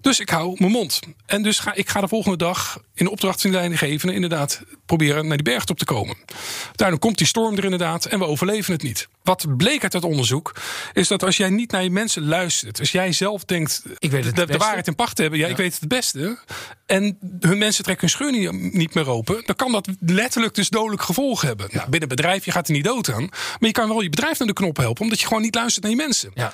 Dus 0.00 0.20
ik 0.20 0.28
hou 0.28 0.56
mijn 0.58 0.72
mond. 0.72 1.00
En 1.26 1.42
dus 1.42 1.58
ga 1.58 1.74
ik 1.74 1.88
ga 1.88 2.00
de 2.00 2.08
volgende 2.08 2.36
dag 2.36 2.80
in 2.94 3.04
de 3.04 3.10
opdracht 3.10 3.40
van 3.40 3.50
de 3.50 3.56
leidinggevende 3.56 4.14
inderdaad 4.14 4.62
proberen 4.86 5.26
naar 5.26 5.36
die 5.36 5.52
bergtop 5.52 5.78
te 5.78 5.84
komen. 5.84 6.16
Uiteindelijk 6.64 7.00
komt 7.00 7.18
die 7.18 7.26
storm 7.26 7.56
er 7.56 7.64
inderdaad 7.64 8.04
en 8.04 8.18
we 8.18 8.24
overleven 8.24 8.72
het 8.72 8.82
niet. 8.82 9.08
Wat 9.22 9.56
bleek 9.56 9.82
uit 9.82 9.92
dat 9.92 10.04
onderzoek 10.04 10.54
is 10.92 11.08
dat 11.08 11.22
als 11.22 11.36
jij 11.36 11.50
niet 11.50 11.70
naar 11.70 11.82
je 11.82 11.90
mensen 11.90 12.26
luistert, 12.26 12.80
als 12.80 12.92
jij 12.92 13.12
zelf 13.12 13.44
denkt 13.44 13.82
ik 13.98 14.10
weet 14.10 14.24
het 14.24 14.36
de, 14.36 14.46
de 14.46 14.56
waarheid 14.56 14.86
in 14.86 14.94
pacht 14.94 15.16
te 15.16 15.22
hebben, 15.22 15.40
ja, 15.40 15.46
ik 15.46 15.56
weet 15.56 15.72
het 15.72 15.80
het 15.80 15.88
beste, 15.88 16.38
en 16.86 17.18
hun 17.40 17.58
mensen 17.58 17.84
trekken 17.84 18.08
hun 18.08 18.16
scheur 18.16 18.52
niet, 18.72 18.94
meer 18.94 19.08
open, 19.08 19.42
dan 19.46 19.56
kan 19.56 19.72
dat 19.72 19.88
letterlijk 20.00 20.54
dus 20.54 20.65
dodelijk 20.68 21.02
gevolgen 21.02 21.48
hebben. 21.48 21.68
Nou, 21.72 21.88
binnen 21.88 22.08
bedrijf, 22.08 22.44
je 22.44 22.50
gaat 22.50 22.66
er 22.68 22.74
niet 22.74 22.84
dood 22.84 23.12
aan, 23.12 23.22
maar 23.22 23.56
je 23.58 23.72
kan 23.72 23.88
wel 23.88 24.00
je 24.00 24.10
bedrijf 24.10 24.38
naar 24.38 24.48
de 24.48 24.54
knop 24.54 24.76
helpen, 24.76 25.02
omdat 25.02 25.20
je 25.20 25.26
gewoon 25.26 25.42
niet 25.42 25.54
luistert 25.54 25.82
naar 25.82 25.92
je 25.92 25.98
mensen. 25.98 26.30
Ja. 26.34 26.52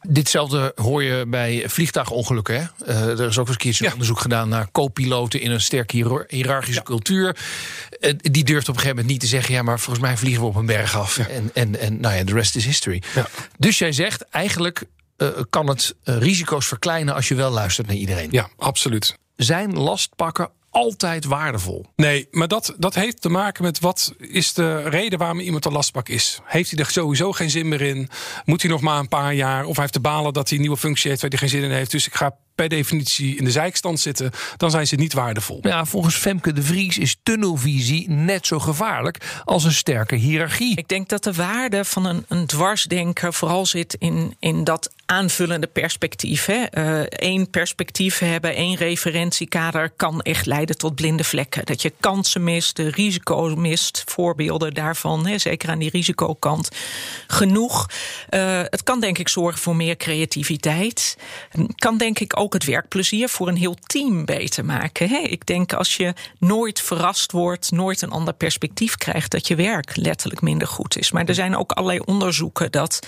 Ditzelfde 0.00 0.72
hoor 0.74 1.02
je 1.02 1.24
bij 1.28 1.64
vliegtuigongelukken. 1.66 2.54
Hè? 2.54 2.92
Uh, 2.92 3.20
er 3.20 3.28
is 3.28 3.38
ook 3.38 3.46
eens 3.46 3.56
een 3.56 3.62
keertje 3.62 3.84
ja. 3.84 3.92
onderzoek 3.92 4.20
gedaan 4.20 4.48
naar 4.48 4.70
co-piloten 4.72 5.40
in 5.40 5.50
een 5.50 5.60
sterk 5.60 5.90
hiërarchische 5.90 6.82
cultuur. 6.82 7.36
Uh, 8.00 8.12
die 8.16 8.44
durft 8.44 8.68
op 8.68 8.74
een 8.74 8.80
gegeven 8.80 8.88
moment 8.88 9.06
niet 9.06 9.20
te 9.20 9.26
zeggen: 9.26 9.54
ja, 9.54 9.62
maar 9.62 9.80
volgens 9.80 10.06
mij 10.06 10.16
vliegen 10.16 10.42
we 10.42 10.48
op 10.48 10.54
een 10.54 10.66
berg 10.66 10.96
af. 10.96 11.18
En, 11.18 11.50
en, 11.54 11.80
en 11.80 12.00
nou 12.00 12.14
ja, 12.14 12.24
de 12.24 12.32
rest 12.32 12.56
is 12.56 12.64
history. 12.64 13.02
Dus 13.58 13.78
jij 13.78 13.92
zegt 13.92 14.22
eigenlijk 14.22 14.84
uh, 15.16 15.28
kan 15.50 15.68
het 15.68 15.94
risico's 16.04 16.66
verkleinen 16.66 17.14
als 17.14 17.28
je 17.28 17.34
wel 17.34 17.50
luistert 17.50 17.86
naar 17.86 17.96
iedereen. 17.96 18.28
Ja, 18.30 18.48
absoluut. 18.56 19.18
Zijn 19.36 19.78
lastpakken 19.78 20.50
altijd 20.70 21.24
waardevol. 21.24 21.86
Nee, 21.96 22.28
maar 22.30 22.48
dat, 22.48 22.74
dat 22.78 22.94
heeft 22.94 23.20
te 23.20 23.28
maken 23.28 23.62
met 23.62 23.78
wat 23.78 24.14
is 24.18 24.52
de 24.52 24.88
reden 24.88 25.18
waarom 25.18 25.40
iemand 25.40 25.64
een 25.64 25.72
lastpak 25.72 26.08
is. 26.08 26.40
Heeft 26.44 26.70
hij 26.70 26.78
er 26.78 26.90
sowieso 26.90 27.32
geen 27.32 27.50
zin 27.50 27.68
meer 27.68 27.80
in? 27.80 28.08
Moet 28.44 28.62
hij 28.62 28.70
nog 28.70 28.80
maar 28.80 28.98
een 28.98 29.08
paar 29.08 29.34
jaar? 29.34 29.64
Of 29.64 29.72
hij 29.72 29.80
heeft 29.80 29.92
te 29.92 30.00
balen 30.00 30.32
dat 30.32 30.48
hij 30.48 30.56
een 30.56 30.64
nieuwe 30.64 30.78
functie 30.80 31.08
heeft 31.10 31.22
waar 31.22 31.30
hij 31.30 31.38
geen 31.38 31.48
zin 31.48 31.62
in 31.62 31.70
heeft. 31.70 31.90
Dus 31.90 32.06
ik 32.06 32.14
ga 32.14 32.36
per 32.54 32.68
definitie 32.68 33.36
in 33.36 33.44
de 33.44 33.50
zijkstand 33.50 34.00
zitten, 34.00 34.30
dan 34.56 34.70
zijn 34.70 34.86
ze 34.86 34.96
niet 34.96 35.12
waardevol. 35.12 35.58
Ja, 35.62 35.84
volgens 35.84 36.14
Femke 36.14 36.52
de 36.52 36.62
Vries 36.62 36.98
is 36.98 37.16
tunnelvisie 37.22 38.10
net 38.10 38.46
zo 38.46 38.58
gevaarlijk 38.58 39.42
als 39.44 39.64
een 39.64 39.72
sterke 39.72 40.14
hiërarchie. 40.14 40.76
Ik 40.76 40.88
denk 40.88 41.08
dat 41.08 41.24
de 41.24 41.32
waarde 41.32 41.84
van 41.84 42.04
een, 42.04 42.24
een 42.28 42.46
dwarsdenker 42.46 43.32
vooral 43.32 43.66
zit 43.66 43.96
in, 43.98 44.36
in 44.38 44.64
dat 44.64 44.90
aanvullende 45.10 45.66
perspectief. 45.66 46.48
Eén 46.48 47.40
uh, 47.40 47.46
perspectief 47.50 48.18
hebben, 48.18 48.54
één 48.54 48.76
referentiekader 48.76 49.90
kan 49.96 50.20
echt 50.20 50.46
leiden 50.46 50.78
tot 50.78 50.94
blinde 50.94 51.24
vlekken. 51.24 51.66
Dat 51.66 51.82
je 51.82 51.92
kansen 52.00 52.44
mist, 52.44 52.76
de 52.76 52.90
risico's 52.90 53.54
mist, 53.54 54.04
voorbeelden 54.06 54.74
daarvan, 54.74 55.26
hè, 55.26 55.38
zeker 55.38 55.68
aan 55.68 55.78
die 55.78 55.90
risicokant, 55.90 56.68
genoeg. 57.26 57.86
Uh, 58.30 58.60
het 58.64 58.82
kan 58.82 59.00
denk 59.00 59.18
ik 59.18 59.28
zorgen 59.28 59.60
voor 59.60 59.76
meer 59.76 59.96
creativiteit. 59.96 61.16
Kan 61.74 61.98
denk 61.98 62.18
ik 62.18 62.38
ook 62.38 62.52
het 62.52 62.64
werkplezier 62.64 63.28
voor 63.28 63.48
een 63.48 63.56
heel 63.56 63.76
team 63.86 64.24
beter 64.24 64.64
maken. 64.64 65.08
Hè? 65.08 65.18
Ik 65.18 65.46
denk 65.46 65.72
als 65.72 65.96
je 65.96 66.14
nooit 66.38 66.80
verrast 66.80 67.32
wordt, 67.32 67.70
nooit 67.70 68.02
een 68.02 68.10
ander 68.10 68.34
perspectief 68.34 68.96
krijgt, 68.96 69.30
dat 69.30 69.48
je 69.48 69.54
werk 69.54 69.96
letterlijk 69.96 70.40
minder 70.40 70.68
goed 70.68 70.98
is. 70.98 71.10
Maar 71.10 71.24
er 71.24 71.34
zijn 71.34 71.56
ook 71.56 71.72
allerlei 71.72 72.00
onderzoeken 72.04 72.70
dat 72.70 73.00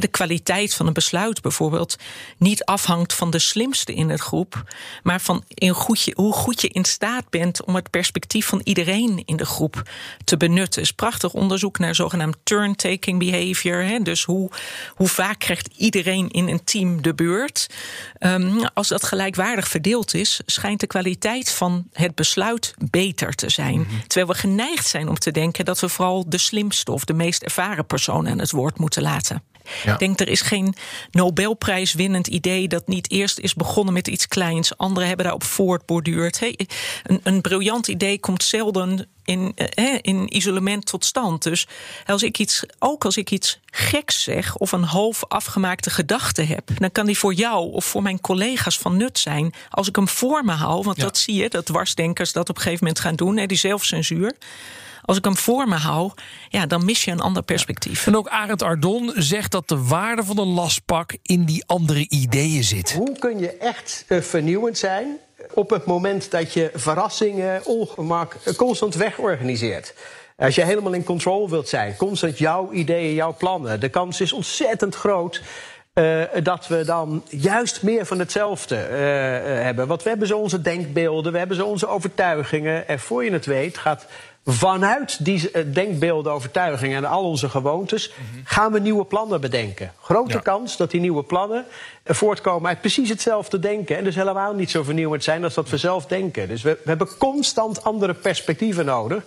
de 0.00 0.08
kwaliteit 0.08 0.74
van 0.74 0.86
een 0.86 0.92
besluit 0.92 1.40
bijvoorbeeld 1.42 1.96
niet 2.38 2.64
afhangt 2.64 3.14
van 3.14 3.30
de 3.30 3.38
slimste 3.38 3.94
in 3.94 4.10
het 4.10 4.20
groep, 4.20 4.62
maar 5.02 5.20
van 5.20 5.44
in 5.48 5.72
goed 5.72 6.02
je, 6.02 6.12
hoe 6.16 6.32
goed 6.32 6.60
je 6.60 6.68
in 6.68 6.84
staat 6.84 7.30
bent 7.30 7.64
om 7.64 7.74
het 7.74 7.90
perspectief 7.90 8.46
van 8.46 8.60
iedereen 8.64 9.22
in 9.24 9.36
de 9.36 9.46
groep 9.46 9.82
te 10.24 10.36
benutten. 10.36 10.82
is 10.82 10.92
prachtig 10.92 11.32
onderzoek 11.32 11.78
naar 11.78 11.94
zogenaamd 11.94 12.36
turn-taking 12.42 13.18
behavior. 13.18 13.82
Hè? 13.82 13.98
Dus 13.98 14.24
hoe, 14.24 14.50
hoe 14.94 15.08
vaak 15.08 15.38
krijgt 15.38 15.68
iedereen 15.76 16.30
in 16.30 16.48
een 16.48 16.64
team 16.64 17.02
de 17.02 17.14
beurt? 17.14 17.66
Um, 18.20 18.64
als 18.74 18.88
dat 18.88 19.04
gelijkwaardig 19.04 19.68
verdeeld 19.68 20.14
is, 20.14 20.40
schijnt 20.46 20.80
de 20.80 20.86
kwaliteit 20.86 21.50
van 21.50 21.86
het 21.92 22.14
besluit 22.14 22.74
beter 22.90 23.34
te 23.34 23.50
zijn. 23.50 23.78
Mm 23.78 23.86
-hmm. 23.88 24.06
Terwijl 24.06 24.32
we 24.32 24.38
geneigd 24.38 24.86
zijn 24.86 25.08
om 25.08 25.18
te 25.18 25.30
denken 25.30 25.64
dat 25.64 25.80
we 25.80 25.88
vooral 25.88 26.24
de 26.28 26.38
slimste 26.38 26.92
of 26.92 27.04
de 27.04 27.14
meest 27.14 27.42
ervaren 27.42 27.86
persoon 27.86 28.28
aan 28.28 28.38
het 28.38 28.50
woord 28.50 28.78
moeten 28.78 29.02
laten. 29.02 29.42
Ja. 29.84 29.92
Ik 29.92 29.98
denk 29.98 30.20
er 30.20 30.28
is 30.28 30.40
geen 30.40 30.74
Nobelprijswinnend 31.10 32.26
idee 32.26 32.68
dat 32.68 32.88
niet 32.88 33.10
eerst 33.10 33.38
is 33.38 33.54
begonnen 33.54 33.94
met 33.94 34.08
iets 34.08 34.28
kleins. 34.28 34.76
Anderen 34.76 35.06
hebben 35.06 35.24
daarop 35.24 35.44
voortborduurd. 35.44 36.40
Hey, 36.40 36.58
een, 37.02 37.20
een 37.22 37.40
briljant 37.40 37.88
idee 37.88 38.18
komt 38.18 38.42
zelden 38.42 39.08
in, 39.24 39.52
eh, 39.56 39.98
in 40.00 40.36
isolement 40.36 40.86
tot 40.86 41.04
stand. 41.04 41.42
Dus 41.42 41.66
als 42.06 42.22
ik 42.22 42.38
iets, 42.38 42.64
ook 42.78 43.04
als 43.04 43.16
ik 43.16 43.30
iets 43.30 43.60
geks 43.66 44.22
zeg 44.22 44.56
of 44.56 44.72
een 44.72 44.82
half 44.82 45.24
afgemaakte 45.28 45.90
gedachte 45.90 46.42
heb, 46.42 46.70
dan 46.78 46.92
kan 46.92 47.06
die 47.06 47.18
voor 47.18 47.34
jou 47.34 47.72
of 47.72 47.84
voor 47.84 48.02
mijn 48.02 48.20
collega's 48.20 48.78
van 48.78 48.96
nut 48.96 49.18
zijn. 49.18 49.54
Als 49.70 49.88
ik 49.88 49.96
hem 49.96 50.08
voor 50.08 50.44
me 50.44 50.52
hou, 50.52 50.82
want 50.82 50.96
ja. 50.96 51.02
dat 51.02 51.18
zie 51.18 51.34
je, 51.34 51.48
dat 51.48 51.66
dwarsdenkers 51.66 52.32
dat 52.32 52.48
op 52.48 52.56
een 52.56 52.62
gegeven 52.62 52.84
moment 52.84 53.04
gaan 53.04 53.16
doen, 53.16 53.36
hè, 53.36 53.46
die 53.46 53.58
zelfcensuur. 53.58 54.32
Als 55.02 55.16
ik 55.16 55.24
hem 55.24 55.36
voor 55.36 55.68
me 55.68 55.76
hou, 55.76 56.10
ja, 56.48 56.66
dan 56.66 56.84
mis 56.84 57.04
je 57.04 57.10
een 57.10 57.20
ander 57.20 57.42
perspectief. 57.42 58.06
En 58.06 58.16
ook 58.16 58.28
Arend 58.28 58.62
Ardon 58.62 59.12
zegt 59.14 59.50
dat 59.52 59.68
de 59.68 59.82
waarde 59.82 60.24
van 60.24 60.38
een 60.38 60.52
lastpak 60.52 61.16
in 61.22 61.44
die 61.44 61.64
andere 61.66 62.06
ideeën 62.08 62.64
zit. 62.64 62.92
Hoe 62.92 63.18
kun 63.18 63.38
je 63.38 63.56
echt 63.56 64.04
uh, 64.08 64.20
vernieuwend 64.20 64.78
zijn 64.78 65.16
op 65.54 65.70
het 65.70 65.84
moment 65.84 66.30
dat 66.30 66.52
je 66.52 66.70
verrassingen, 66.74 67.66
ongemak 67.66 68.36
constant 68.56 68.94
wegorganiseert? 68.94 69.94
Als 70.36 70.54
je 70.54 70.64
helemaal 70.64 70.92
in 70.92 71.04
control 71.04 71.50
wilt 71.50 71.68
zijn, 71.68 71.96
constant 71.96 72.38
jouw 72.38 72.72
ideeën, 72.72 73.14
jouw 73.14 73.34
plannen, 73.38 73.80
de 73.80 73.88
kans 73.88 74.20
is 74.20 74.32
ontzettend 74.32 74.94
groot 74.94 75.42
uh, 75.94 76.22
dat 76.42 76.66
we 76.66 76.84
dan 76.84 77.22
juist 77.28 77.82
meer 77.82 78.06
van 78.06 78.18
hetzelfde 78.18 78.76
uh, 78.76 78.96
hebben. 79.62 79.86
Want 79.86 80.02
we 80.02 80.08
hebben 80.08 80.28
zo 80.28 80.38
onze 80.38 80.62
denkbeelden, 80.62 81.32
we 81.32 81.38
hebben 81.38 81.56
zo 81.56 81.66
onze 81.66 81.86
overtuigingen. 81.86 82.88
En 82.88 82.98
voor 82.98 83.24
je 83.24 83.32
het 83.32 83.46
weet 83.46 83.78
gaat 83.78 84.06
vanuit 84.44 85.24
die 85.24 85.70
denkbeelden, 85.72 86.32
overtuigingen 86.32 86.96
en 86.96 87.04
al 87.04 87.24
onze 87.24 87.48
gewoontes 87.48 88.12
gaan 88.44 88.72
we 88.72 88.78
nieuwe 88.78 89.04
plannen 89.04 89.40
bedenken. 89.40 89.92
Grote 90.00 90.32
ja. 90.32 90.40
kans 90.40 90.76
dat 90.76 90.90
die 90.90 91.00
nieuwe 91.00 91.22
plannen 91.22 91.64
voortkomen 92.04 92.68
uit 92.68 92.80
precies 92.80 93.08
hetzelfde 93.08 93.58
denken. 93.58 93.96
En 93.96 94.04
dus 94.04 94.14
helemaal 94.14 94.54
niet 94.54 94.70
zo 94.70 94.82
vernieuwend 94.82 95.24
zijn 95.24 95.44
als 95.44 95.54
dat 95.54 95.68
we 95.68 95.76
zelf 95.76 96.06
denken. 96.06 96.48
Dus 96.48 96.62
we, 96.62 96.70
we 96.70 96.88
hebben 96.88 97.08
constant 97.18 97.84
andere 97.84 98.14
perspectieven 98.14 98.84
nodig. 98.84 99.24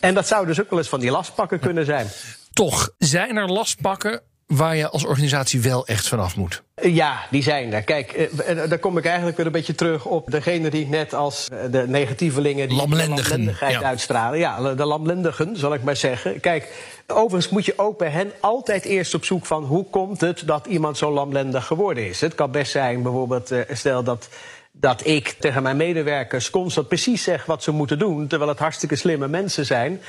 En 0.00 0.14
dat 0.14 0.26
zou 0.26 0.46
dus 0.46 0.60
ook 0.60 0.70
wel 0.70 0.78
eens 0.78 0.88
van 0.88 1.00
die 1.00 1.10
lastpakken 1.10 1.58
kunnen 1.58 1.84
zijn. 1.84 2.06
Toch 2.52 2.90
zijn 2.98 3.36
er 3.36 3.52
lastpakken 3.52 4.22
waar 4.56 4.76
je 4.76 4.88
als 4.88 5.04
organisatie 5.04 5.60
wel 5.60 5.86
echt 5.86 6.08
vanaf 6.08 6.36
moet? 6.36 6.62
Ja, 6.82 7.20
die 7.30 7.42
zijn 7.42 7.72
er. 7.72 7.82
Kijk, 7.82 8.12
eh, 8.12 8.56
daar 8.68 8.78
kom 8.78 8.98
ik 8.98 9.04
eigenlijk 9.04 9.36
weer 9.36 9.46
een 9.46 9.52
beetje 9.52 9.74
terug 9.74 10.04
op 10.04 10.30
degene 10.30 10.70
die 10.70 10.80
ik 10.80 10.88
net 10.88 11.14
als 11.14 11.48
eh, 11.48 11.58
de 11.70 11.84
negatievelingen... 11.88 12.68
die 12.68 12.76
Lamlendigen, 12.76 13.30
lamlendigheid 13.30 13.72
ja. 13.72 13.82
uitstralen. 13.82 14.38
Ja, 14.38 14.74
de 14.74 14.84
lamlendigen, 14.84 15.56
zal 15.56 15.74
ik 15.74 15.82
maar 15.82 15.96
zeggen. 15.96 16.40
Kijk, 16.40 16.68
overigens 17.06 17.48
moet 17.52 17.64
je 17.64 17.74
ook 17.76 17.98
bij 17.98 18.10
hen 18.10 18.32
altijd 18.40 18.84
eerst 18.84 19.14
op 19.14 19.24
zoek 19.24 19.46
van... 19.46 19.64
hoe 19.64 19.84
komt 19.90 20.20
het 20.20 20.42
dat 20.46 20.66
iemand 20.66 20.98
zo 20.98 21.12
lamlendig 21.12 21.66
geworden 21.66 22.08
is? 22.08 22.20
Het 22.20 22.34
kan 22.34 22.50
best 22.50 22.72
zijn, 22.72 23.02
bijvoorbeeld, 23.02 23.50
eh, 23.50 23.60
stel 23.72 24.02
dat 24.02 24.28
dat 24.76 25.06
ik 25.06 25.36
tegen 25.38 25.62
mijn 25.62 25.76
medewerkers 25.76 26.50
constant 26.50 26.88
precies 26.88 27.22
zeg 27.22 27.46
wat 27.46 27.62
ze 27.62 27.70
moeten 27.70 27.98
doen, 27.98 28.26
terwijl 28.26 28.50
het 28.50 28.58
hartstikke 28.58 28.96
slimme 28.96 29.28
mensen 29.28 29.66
zijn. 29.66 30.00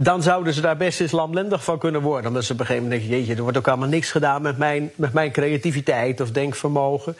Dan 0.00 0.22
zouden 0.22 0.54
ze 0.54 0.60
daar 0.60 0.76
best 0.76 1.00
eens 1.00 1.12
lamlendig 1.12 1.64
van 1.64 1.78
kunnen 1.78 2.00
worden. 2.00 2.26
Omdat 2.28 2.44
ze 2.44 2.52
op 2.52 2.60
een 2.60 2.66
gegeven 2.66 2.88
moment 2.88 3.00
denken: 3.02 3.18
jeetje, 3.18 3.34
er 3.34 3.42
wordt 3.42 3.58
ook 3.58 3.68
allemaal 3.68 3.88
niks 3.88 4.10
gedaan 4.10 4.42
met 4.42 4.58
mijn, 4.58 4.90
met 4.94 5.12
mijn 5.12 5.32
creativiteit 5.32 6.20
of 6.20 6.30
denkvermogen. 6.30 7.16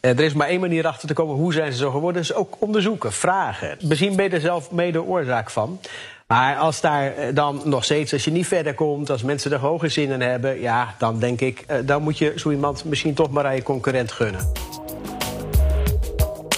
Eh, 0.00 0.10
er 0.10 0.20
is 0.20 0.32
maar 0.32 0.48
één 0.48 0.60
manier 0.60 0.86
achter 0.86 1.08
te 1.08 1.14
komen 1.14 1.36
hoe 1.36 1.52
zijn 1.52 1.72
ze 1.72 1.78
zo 1.78 1.90
geworden. 1.90 2.22
Dus 2.22 2.34
ook 2.34 2.56
onderzoeken, 2.58 3.12
vragen. 3.12 3.76
Misschien 3.82 4.16
ben 4.16 4.24
je 4.24 4.30
er 4.30 4.40
zelf 4.40 4.70
mede 4.70 5.02
oorzaak 5.02 5.50
van. 5.50 5.80
Maar 6.26 6.56
als 6.56 6.80
daar 6.80 7.14
eh, 7.14 7.34
dan 7.34 7.60
nog 7.64 7.84
steeds, 7.84 8.12
als 8.12 8.24
je 8.24 8.30
niet 8.30 8.46
verder 8.46 8.74
komt, 8.74 9.10
als 9.10 9.22
mensen 9.22 9.52
er 9.52 9.58
hoge 9.58 9.88
zin 9.88 10.10
in 10.10 10.20
hebben, 10.20 10.60
ja, 10.60 10.94
dan 10.98 11.18
denk 11.18 11.40
ik, 11.40 11.64
eh, 11.66 11.76
dan 11.84 12.02
moet 12.02 12.18
je 12.18 12.32
zo 12.36 12.50
iemand 12.50 12.84
misschien 12.84 13.14
toch 13.14 13.30
maar 13.30 13.44
aan 13.44 13.54
je 13.54 13.62
concurrent 13.62 14.12
gunnen. 14.12 14.52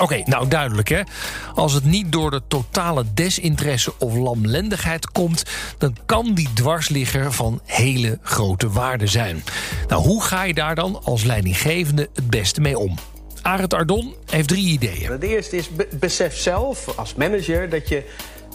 Oké, 0.01 0.23
nou 0.25 0.49
duidelijk 0.49 0.89
hè. 0.89 1.01
Als 1.55 1.73
het 1.73 1.85
niet 1.85 2.13
door 2.13 2.31
de 2.31 2.43
totale 2.49 3.05
desinteresse 3.15 3.93
of 3.99 4.15
lamlendigheid 4.15 5.11
komt... 5.11 5.43
dan 5.79 5.97
kan 6.07 6.35
die 6.35 6.49
dwarsligger 6.55 7.33
van 7.33 7.61
hele 7.65 8.19
grote 8.23 8.71
waarde 8.71 9.07
zijn. 9.07 9.45
Nou, 9.89 10.03
hoe 10.03 10.23
ga 10.23 10.43
je 10.43 10.55
daar 10.55 10.75
dan 10.75 11.01
als 11.05 11.25
leidinggevende 11.25 12.09
het 12.15 12.31
beste 12.31 12.61
mee 12.61 12.79
om? 12.79 12.95
Arend 13.43 13.75
Ardon 13.75 14.15
heeft 14.31 14.49
drie 14.49 14.67
ideeën. 14.67 15.11
Het 15.11 15.23
eerste 15.23 15.57
is 15.57 15.69
be- 15.69 15.89
besef 15.93 16.37
zelf 16.37 16.99
als 16.99 17.15
manager 17.15 17.69
dat 17.69 17.89
je 17.89 18.05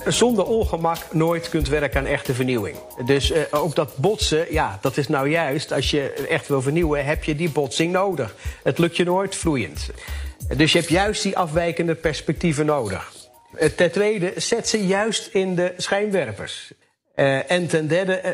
zonder 0.06 0.46
ongemak 0.46 0.98
nooit 1.12 1.50
kunt 1.50 1.68
werken 1.68 2.00
aan 2.00 2.06
echte 2.06 2.34
vernieuwing. 2.34 2.78
Dus 3.06 3.32
eh, 3.32 3.42
ook 3.52 3.76
dat 3.76 3.98
botsen, 3.98 4.46
ja, 4.50 4.78
dat 4.82 4.98
is 4.98 5.08
nou 5.08 5.30
juist. 5.30 5.74
Als 5.74 5.92
je 5.92 6.26
echt 6.30 6.48
wil 6.48 6.62
vernieuwen, 6.62 7.06
heb 7.06 7.24
je 7.24 7.36
die 7.36 7.50
botsing 7.50 7.92
nodig. 7.92 8.36
Het 8.64 8.78
lukt 8.78 8.98
je 8.98 9.04
nooit 9.04 9.36
vloeiend. 9.36 9.90
Dus 10.54 10.72
je 10.72 10.78
hebt 10.78 10.92
juist 10.92 11.24
die 11.24 11.38
afwijkende 11.38 11.96
perspectieven 11.96 12.66
nodig. 12.66 13.14
Eh, 13.54 13.70
Ten 13.70 13.92
tweede, 13.92 14.34
zet 14.36 14.68
ze 14.68 14.86
juist 14.86 15.28
in 15.28 15.56
de 15.56 15.74
schijnwerpers. 15.78 16.74
Eh, 17.16 17.52
en 17.52 17.68
ten 17.68 17.88
derde, 17.88 18.14
eh, 18.14 18.32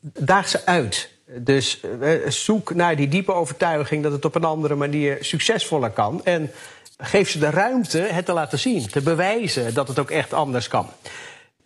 daag 0.00 0.48
ze 0.48 0.66
uit. 0.66 1.10
Dus 1.26 1.80
zoek 2.26 2.74
naar 2.74 2.96
die 2.96 3.08
diepe 3.08 3.32
overtuiging 3.32 4.02
dat 4.02 4.12
het 4.12 4.24
op 4.24 4.34
een 4.34 4.44
andere 4.44 4.74
manier 4.74 5.16
succesvoller 5.20 5.90
kan. 5.90 6.24
En 6.24 6.50
geef 6.98 7.30
ze 7.30 7.38
de 7.38 7.50
ruimte 7.50 7.98
het 7.98 8.24
te 8.24 8.32
laten 8.32 8.58
zien, 8.58 8.88
te 8.88 9.00
bewijzen 9.00 9.74
dat 9.74 9.88
het 9.88 9.98
ook 9.98 10.10
echt 10.10 10.32
anders 10.32 10.68
kan. 10.68 10.88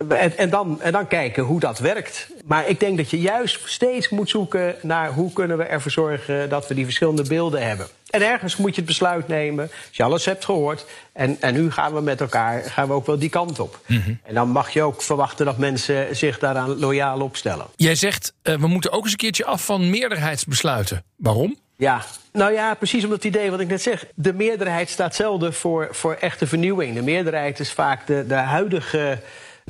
En, 0.09 0.37
en, 0.37 0.51
dan, 0.51 0.83
en 0.83 0.93
dan 0.93 1.09
kijken 1.09 1.43
hoe 1.43 1.61
dat 1.61 1.79
werkt. 1.79 2.29
Maar 2.45 2.69
ik 2.69 2.81
denk 2.81 2.97
dat 2.97 3.11
je 3.11 3.21
juist 3.21 3.69
steeds 3.69 4.09
moet 4.09 4.31
zoeken 4.31 4.77
naar 4.83 5.13
hoe 5.13 5.33
kunnen 5.33 5.59
we 5.59 5.65
ervoor 5.65 5.91
zorgen 5.91 6.49
dat 6.49 6.69
we 6.69 6.75
die 6.75 6.85
verschillende 6.85 7.23
beelden 7.23 7.67
hebben. 7.67 7.87
En 8.07 8.23
ergens 8.23 8.57
moet 8.57 8.71
je 8.71 8.77
het 8.77 8.87
besluit 8.87 9.29
nemen, 9.29 9.65
als 9.65 9.97
je 9.97 10.03
alles 10.03 10.25
hebt 10.25 10.45
gehoord. 10.45 10.87
En, 11.13 11.37
en 11.41 11.55
nu 11.55 11.71
gaan 11.71 11.95
we 11.95 12.01
met 12.01 12.21
elkaar 12.21 12.63
gaan 12.63 12.89
we 12.89 12.95
ook 12.95 13.07
wel 13.07 13.19
die 13.19 13.29
kant 13.29 13.59
op. 13.59 13.81
En 14.23 14.35
dan 14.35 14.49
mag 14.49 14.71
je 14.71 14.83
ook 14.83 15.03
verwachten 15.03 15.47
dat 15.47 15.59
mensen 15.59 16.17
zich 16.17 16.39
daaraan 16.39 16.79
loyaal 16.79 17.21
opstellen. 17.21 17.67
Jij 17.77 17.95
zegt, 17.95 18.33
eh, 18.43 18.55
we 18.55 18.67
moeten 18.67 18.93
ook 18.93 19.03
eens 19.03 19.13
een 19.13 19.19
keertje 19.19 19.45
af 19.45 19.65
van 19.65 19.91
meerderheidsbesluiten. 19.91 21.05
Waarom? 21.17 21.57
Ja, 21.77 22.05
nou 22.33 22.53
ja, 22.53 22.75
precies 22.75 23.05
om 23.05 23.11
dat 23.11 23.25
idee 23.25 23.51
wat 23.51 23.61
ik 23.61 23.69
net 23.69 23.83
zeg. 23.83 24.07
De 24.15 24.33
meerderheid 24.33 24.89
staat 24.89 25.15
zelden 25.15 25.55
voor, 25.55 25.89
voor 25.91 26.15
echte 26.15 26.47
vernieuwing. 26.47 26.95
De 26.95 27.03
meerderheid 27.03 27.61
is 27.61 27.73
vaak 27.73 28.07
de, 28.07 28.25
de 28.27 28.35
huidige 28.35 29.19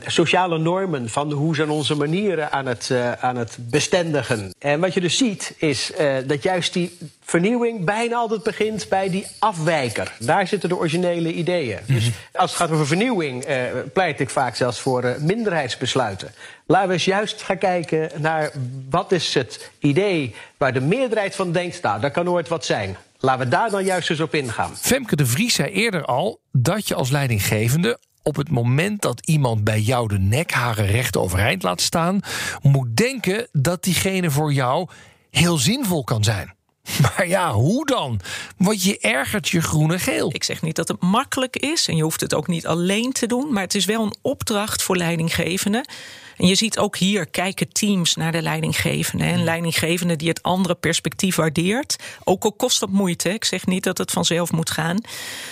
sociale 0.04 0.58
normen 0.58 1.08
van 1.08 1.32
hoe 1.32 1.54
zijn 1.54 1.70
onze 1.70 1.94
manieren 1.94 2.52
aan 2.52 2.66
het, 2.66 2.90
eh, 2.90 3.12
aan 3.12 3.36
het 3.36 3.56
bestendigen. 3.60 4.54
En 4.58 4.80
wat 4.80 4.94
je 4.94 5.00
dus 5.00 5.16
ziet 5.16 5.54
is 5.56 5.92
eh, 5.92 6.14
dat 6.26 6.42
juist 6.42 6.72
die 6.72 6.98
vernieuwing 7.24 7.84
bijna 7.84 8.16
altijd 8.16 8.42
begint 8.42 8.88
bij 8.88 9.10
die 9.10 9.26
afwijker. 9.38 10.12
Daar 10.18 10.46
zitten 10.46 10.68
de 10.68 10.76
originele 10.76 11.32
ideeën. 11.32 11.78
Dus 11.86 12.10
als 12.32 12.50
het 12.50 12.60
gaat 12.60 12.70
over 12.70 12.86
vernieuwing 12.86 13.44
eh, 13.44 13.62
pleit 13.92 14.20
ik 14.20 14.30
vaak 14.30 14.56
zelfs 14.56 14.80
voor 14.80 15.16
minderheidsbesluiten. 15.20 16.34
Laten 16.66 16.88
we 16.88 16.94
eens 16.94 17.04
juist 17.04 17.42
gaan 17.42 17.58
kijken 17.58 18.10
naar 18.16 18.50
wat 18.90 19.12
is 19.12 19.34
het 19.34 19.70
idee 19.78 20.34
waar 20.56 20.72
de 20.72 20.80
meerderheid 20.80 21.34
van 21.34 21.52
denkt, 21.52 21.82
nou, 21.82 22.00
dat 22.00 22.12
kan 22.12 22.24
nooit 22.24 22.48
wat 22.48 22.64
zijn. 22.64 22.96
Laten 23.18 23.44
we 23.44 23.50
daar 23.50 23.70
dan 23.70 23.84
juist 23.84 24.10
eens 24.10 24.20
op 24.20 24.34
ingaan. 24.34 24.76
Femke 24.76 25.16
de 25.16 25.26
Vries 25.26 25.54
zei 25.54 25.70
eerder 25.70 26.04
al 26.04 26.40
dat 26.52 26.88
je 26.88 26.94
als 26.94 27.10
leidinggevende 27.10 27.98
op 28.26 28.36
het 28.36 28.50
moment 28.50 29.02
dat 29.02 29.26
iemand 29.26 29.64
bij 29.64 29.80
jou 29.80 30.08
de 30.08 30.18
nekharen 30.18 30.86
recht 30.86 31.16
overeind 31.16 31.62
laat 31.62 31.80
staan, 31.80 32.20
moet 32.62 32.96
denken 32.96 33.48
dat 33.52 33.82
diegene 33.82 34.30
voor 34.30 34.52
jou 34.52 34.88
heel 35.30 35.58
zinvol 35.58 36.04
kan 36.04 36.24
zijn. 36.24 36.54
Maar 37.02 37.28
ja, 37.28 37.52
hoe 37.52 37.86
dan? 37.86 38.20
Want 38.56 38.82
je 38.82 38.98
ergert 38.98 39.48
je 39.48 39.60
groene 39.60 39.98
geel. 39.98 40.34
Ik 40.34 40.44
zeg 40.44 40.62
niet 40.62 40.76
dat 40.76 40.88
het 40.88 41.00
makkelijk 41.00 41.56
is 41.56 41.88
en 41.88 41.96
je 41.96 42.02
hoeft 42.02 42.20
het 42.20 42.34
ook 42.34 42.46
niet 42.46 42.66
alleen 42.66 43.12
te 43.12 43.26
doen, 43.26 43.52
maar 43.52 43.62
het 43.62 43.74
is 43.74 43.84
wel 43.84 44.02
een 44.02 44.16
opdracht 44.22 44.82
voor 44.82 44.96
leidinggevenden. 44.96 45.88
En 46.36 46.46
je 46.46 46.54
ziet 46.54 46.78
ook 46.78 46.96
hier 46.96 47.26
kijken 47.26 47.72
teams 47.72 48.14
naar 48.14 48.32
de 48.32 48.42
leidinggevende. 48.42 49.24
En 49.24 49.44
leidinggevende 49.44 50.16
die 50.16 50.28
het 50.28 50.42
andere 50.42 50.74
perspectief 50.74 51.36
waardeert. 51.36 51.96
Ook 52.24 52.44
al 52.44 52.52
kost 52.52 52.80
dat 52.80 52.90
moeite. 52.90 53.32
Ik 53.32 53.44
zeg 53.44 53.66
niet 53.66 53.84
dat 53.84 53.98
het 53.98 54.10
vanzelf 54.10 54.52
moet 54.52 54.70
gaan. 54.70 55.00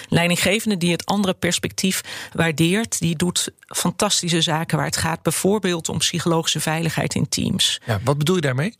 Leidinggevende 0.08 0.76
die 0.76 0.92
het 0.92 1.06
andere 1.06 1.34
perspectief 1.34 2.00
waardeert. 2.32 2.98
Die 2.98 3.16
doet 3.16 3.50
fantastische 3.66 4.40
zaken 4.40 4.76
waar 4.76 4.86
het 4.86 4.96
gaat. 4.96 5.22
Bijvoorbeeld 5.22 5.88
om 5.88 5.98
psychologische 5.98 6.60
veiligheid 6.60 7.14
in 7.14 7.28
teams. 7.28 7.80
Ja, 7.86 8.00
wat 8.04 8.18
bedoel 8.18 8.36
je 8.36 8.40
daarmee? 8.40 8.74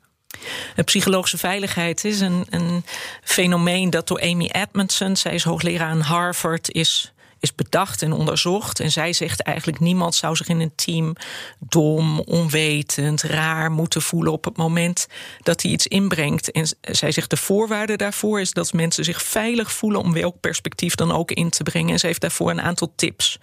De 0.74 0.82
psychologische 0.82 1.38
veiligheid 1.38 2.04
is 2.04 2.20
een, 2.20 2.46
een 2.50 2.84
fenomeen 3.22 3.90
dat 3.90 4.08
door 4.08 4.20
Amy 4.20 4.50
Edmondson, 4.52 5.16
zij 5.16 5.34
is 5.34 5.44
hoogleraar 5.44 5.88
aan 5.88 6.00
Harvard, 6.00 6.70
is, 6.72 7.12
is 7.44 7.54
bedacht 7.54 8.02
en 8.02 8.12
onderzocht. 8.12 8.80
En 8.80 8.92
zij 8.92 9.12
zegt 9.12 9.42
eigenlijk 9.42 9.80
niemand 9.80 10.14
zou 10.14 10.37
zich 10.37 10.48
in 10.48 10.61
een 10.61 10.74
team 10.74 11.16
dom, 11.59 12.20
onwetend, 12.20 13.22
raar 13.22 13.70
moeten 13.70 14.02
voelen 14.02 14.33
op 14.33 14.44
het 14.44 14.57
moment 14.57 15.07
dat 15.42 15.62
hij 15.62 15.70
iets 15.70 15.87
inbrengt. 15.87 16.50
En 16.50 16.66
zij 16.80 17.12
zegt 17.12 17.30
de 17.30 17.37
voorwaarde 17.37 17.96
daarvoor 17.96 18.40
is 18.40 18.52
dat 18.52 18.72
mensen 18.72 19.04
zich 19.04 19.22
veilig 19.22 19.72
voelen 19.72 20.00
om 20.00 20.12
welk 20.12 20.40
perspectief 20.40 20.94
dan 20.94 21.12
ook 21.12 21.30
in 21.30 21.50
te 21.50 21.62
brengen. 21.62 21.92
En 21.92 21.98
ze 21.98 22.07
heeft 22.07 22.20
daarvoor 22.20 22.50
een 22.50 22.61
aantal 22.61 22.92
tips 22.96 23.38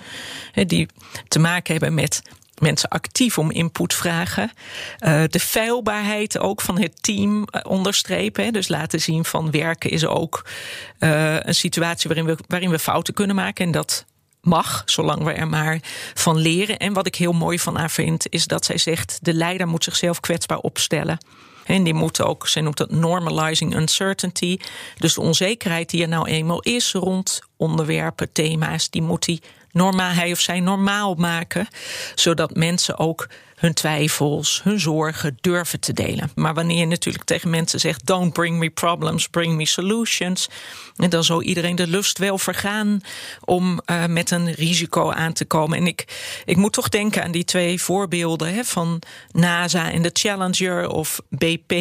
hè, 0.52 0.66
die 0.66 0.88
te 1.28 1.40
maken 1.40 1.72
hebben 1.72 1.94
met 1.94 2.22
mensen 2.62 2.90
actief 2.90 3.38
om 3.38 3.52
input 3.52 3.94
vragen. 3.94 4.52
Uh, 5.00 5.24
de 5.28 5.40
feilbaarheid 5.40 6.40
ook 6.40 6.62
van 6.62 6.80
het 6.80 7.04
team 7.04 7.38
uh, 7.38 7.62
onderstrepen. 7.64 8.54
Dus 8.54 8.68
laten 8.68 9.02
zien 9.02 9.26
van 9.26 9.52
werken 9.52 9.90
is 9.90 10.06
ook 10.06 10.46
uh, 11.00 11.40
een 11.40 11.56
situatie 11.56 12.10
waarin 12.10 12.26
we, 12.26 12.44
waarin 12.48 12.70
we 12.70 12.80
fouten 12.80 13.14
kunnen 13.14 13.36
maken. 13.36 13.66
En 13.66 13.72
dat 13.72 14.06
mag, 14.42 14.82
zolang 14.86 15.24
we 15.24 15.32
er 15.32 15.48
maar 15.48 15.80
van 16.14 16.38
leren. 16.38 16.78
En 16.78 16.94
wat 16.94 17.08
ik 17.08 17.16
heel 17.16 17.34
mooi 17.34 17.60
van 17.60 17.78
haar 17.78 17.92
vind, 17.92 18.26
is 18.30 18.48
dat 18.48 18.66
zij 18.66 18.78
zegt: 18.78 19.20
de 19.22 19.34
leider 19.34 19.68
moet 19.68 19.84
zichzelf 19.84 20.20
kwetsbaar 20.20 20.60
opstellen. 20.60 21.18
En 21.66 21.84
die 21.84 21.94
moet 21.94 22.22
ook, 22.22 22.48
zij 22.48 22.62
noemt 22.62 22.78
dat 22.78 22.92
normalizing 22.92 23.76
uncertainty. 23.76 24.58
Dus 24.98 25.14
de 25.14 25.22
onzekerheid 25.22 25.90
die 25.90 26.02
er 26.02 26.08
nou 26.08 26.30
eenmaal 26.30 26.62
is 26.62 26.94
rond 26.94 27.42
onderwerpen, 27.58 28.32
thema's, 28.32 28.90
die 28.90 29.02
moet 29.02 29.26
hij 29.26 29.40
normaal, 29.72 30.12
hij 30.12 30.32
of 30.32 30.40
zij 30.40 30.60
normaal 30.60 31.14
maken. 31.14 31.68
Zodat 32.16 32.56
mensen 32.56 32.98
ook 32.98 33.28
hun 33.62 33.74
twijfels, 33.74 34.62
hun 34.64 34.80
zorgen 34.80 35.38
durven 35.42 35.80
te 35.80 35.94
delen. 35.94 36.32
Maar 36.36 36.54
wanneer 36.54 36.78
je 36.78 36.86
natuurlijk 36.86 37.24
tegen 37.24 37.50
mensen 37.50 37.80
zegt: 37.80 38.06
Don't 38.06 38.34
bring 38.34 38.58
me 38.58 38.70
problems, 38.70 39.28
bring 39.28 39.56
me 39.56 39.66
solutions. 39.66 40.50
En 40.96 41.10
dan 41.10 41.24
zal 41.24 41.42
iedereen 41.42 41.76
de 41.76 41.88
lust 41.88 42.18
wel 42.18 42.38
vergaan 42.38 43.02
om 43.46 43.82
uh, 43.86 44.06
met 44.06 44.32
een 44.32 44.54
risico 44.54 45.12
aan 45.12 45.34
te 45.34 45.46
komen. 45.46 45.78
En 45.78 45.88
ik, 45.88 46.06
ik 46.46 46.58
moet 46.58 46.74
toch 46.74 46.90
denken 46.90 47.24
aan 47.24 47.32
die 47.32 47.44
twee 47.44 47.82
voorbeelden 47.82 48.54
hè, 48.54 48.64
van 48.64 49.02
NASA 49.32 49.92
en 49.92 50.02
de 50.02 50.10
Challenger 50.14 50.90
of 50.90 51.20
BP 51.30 51.74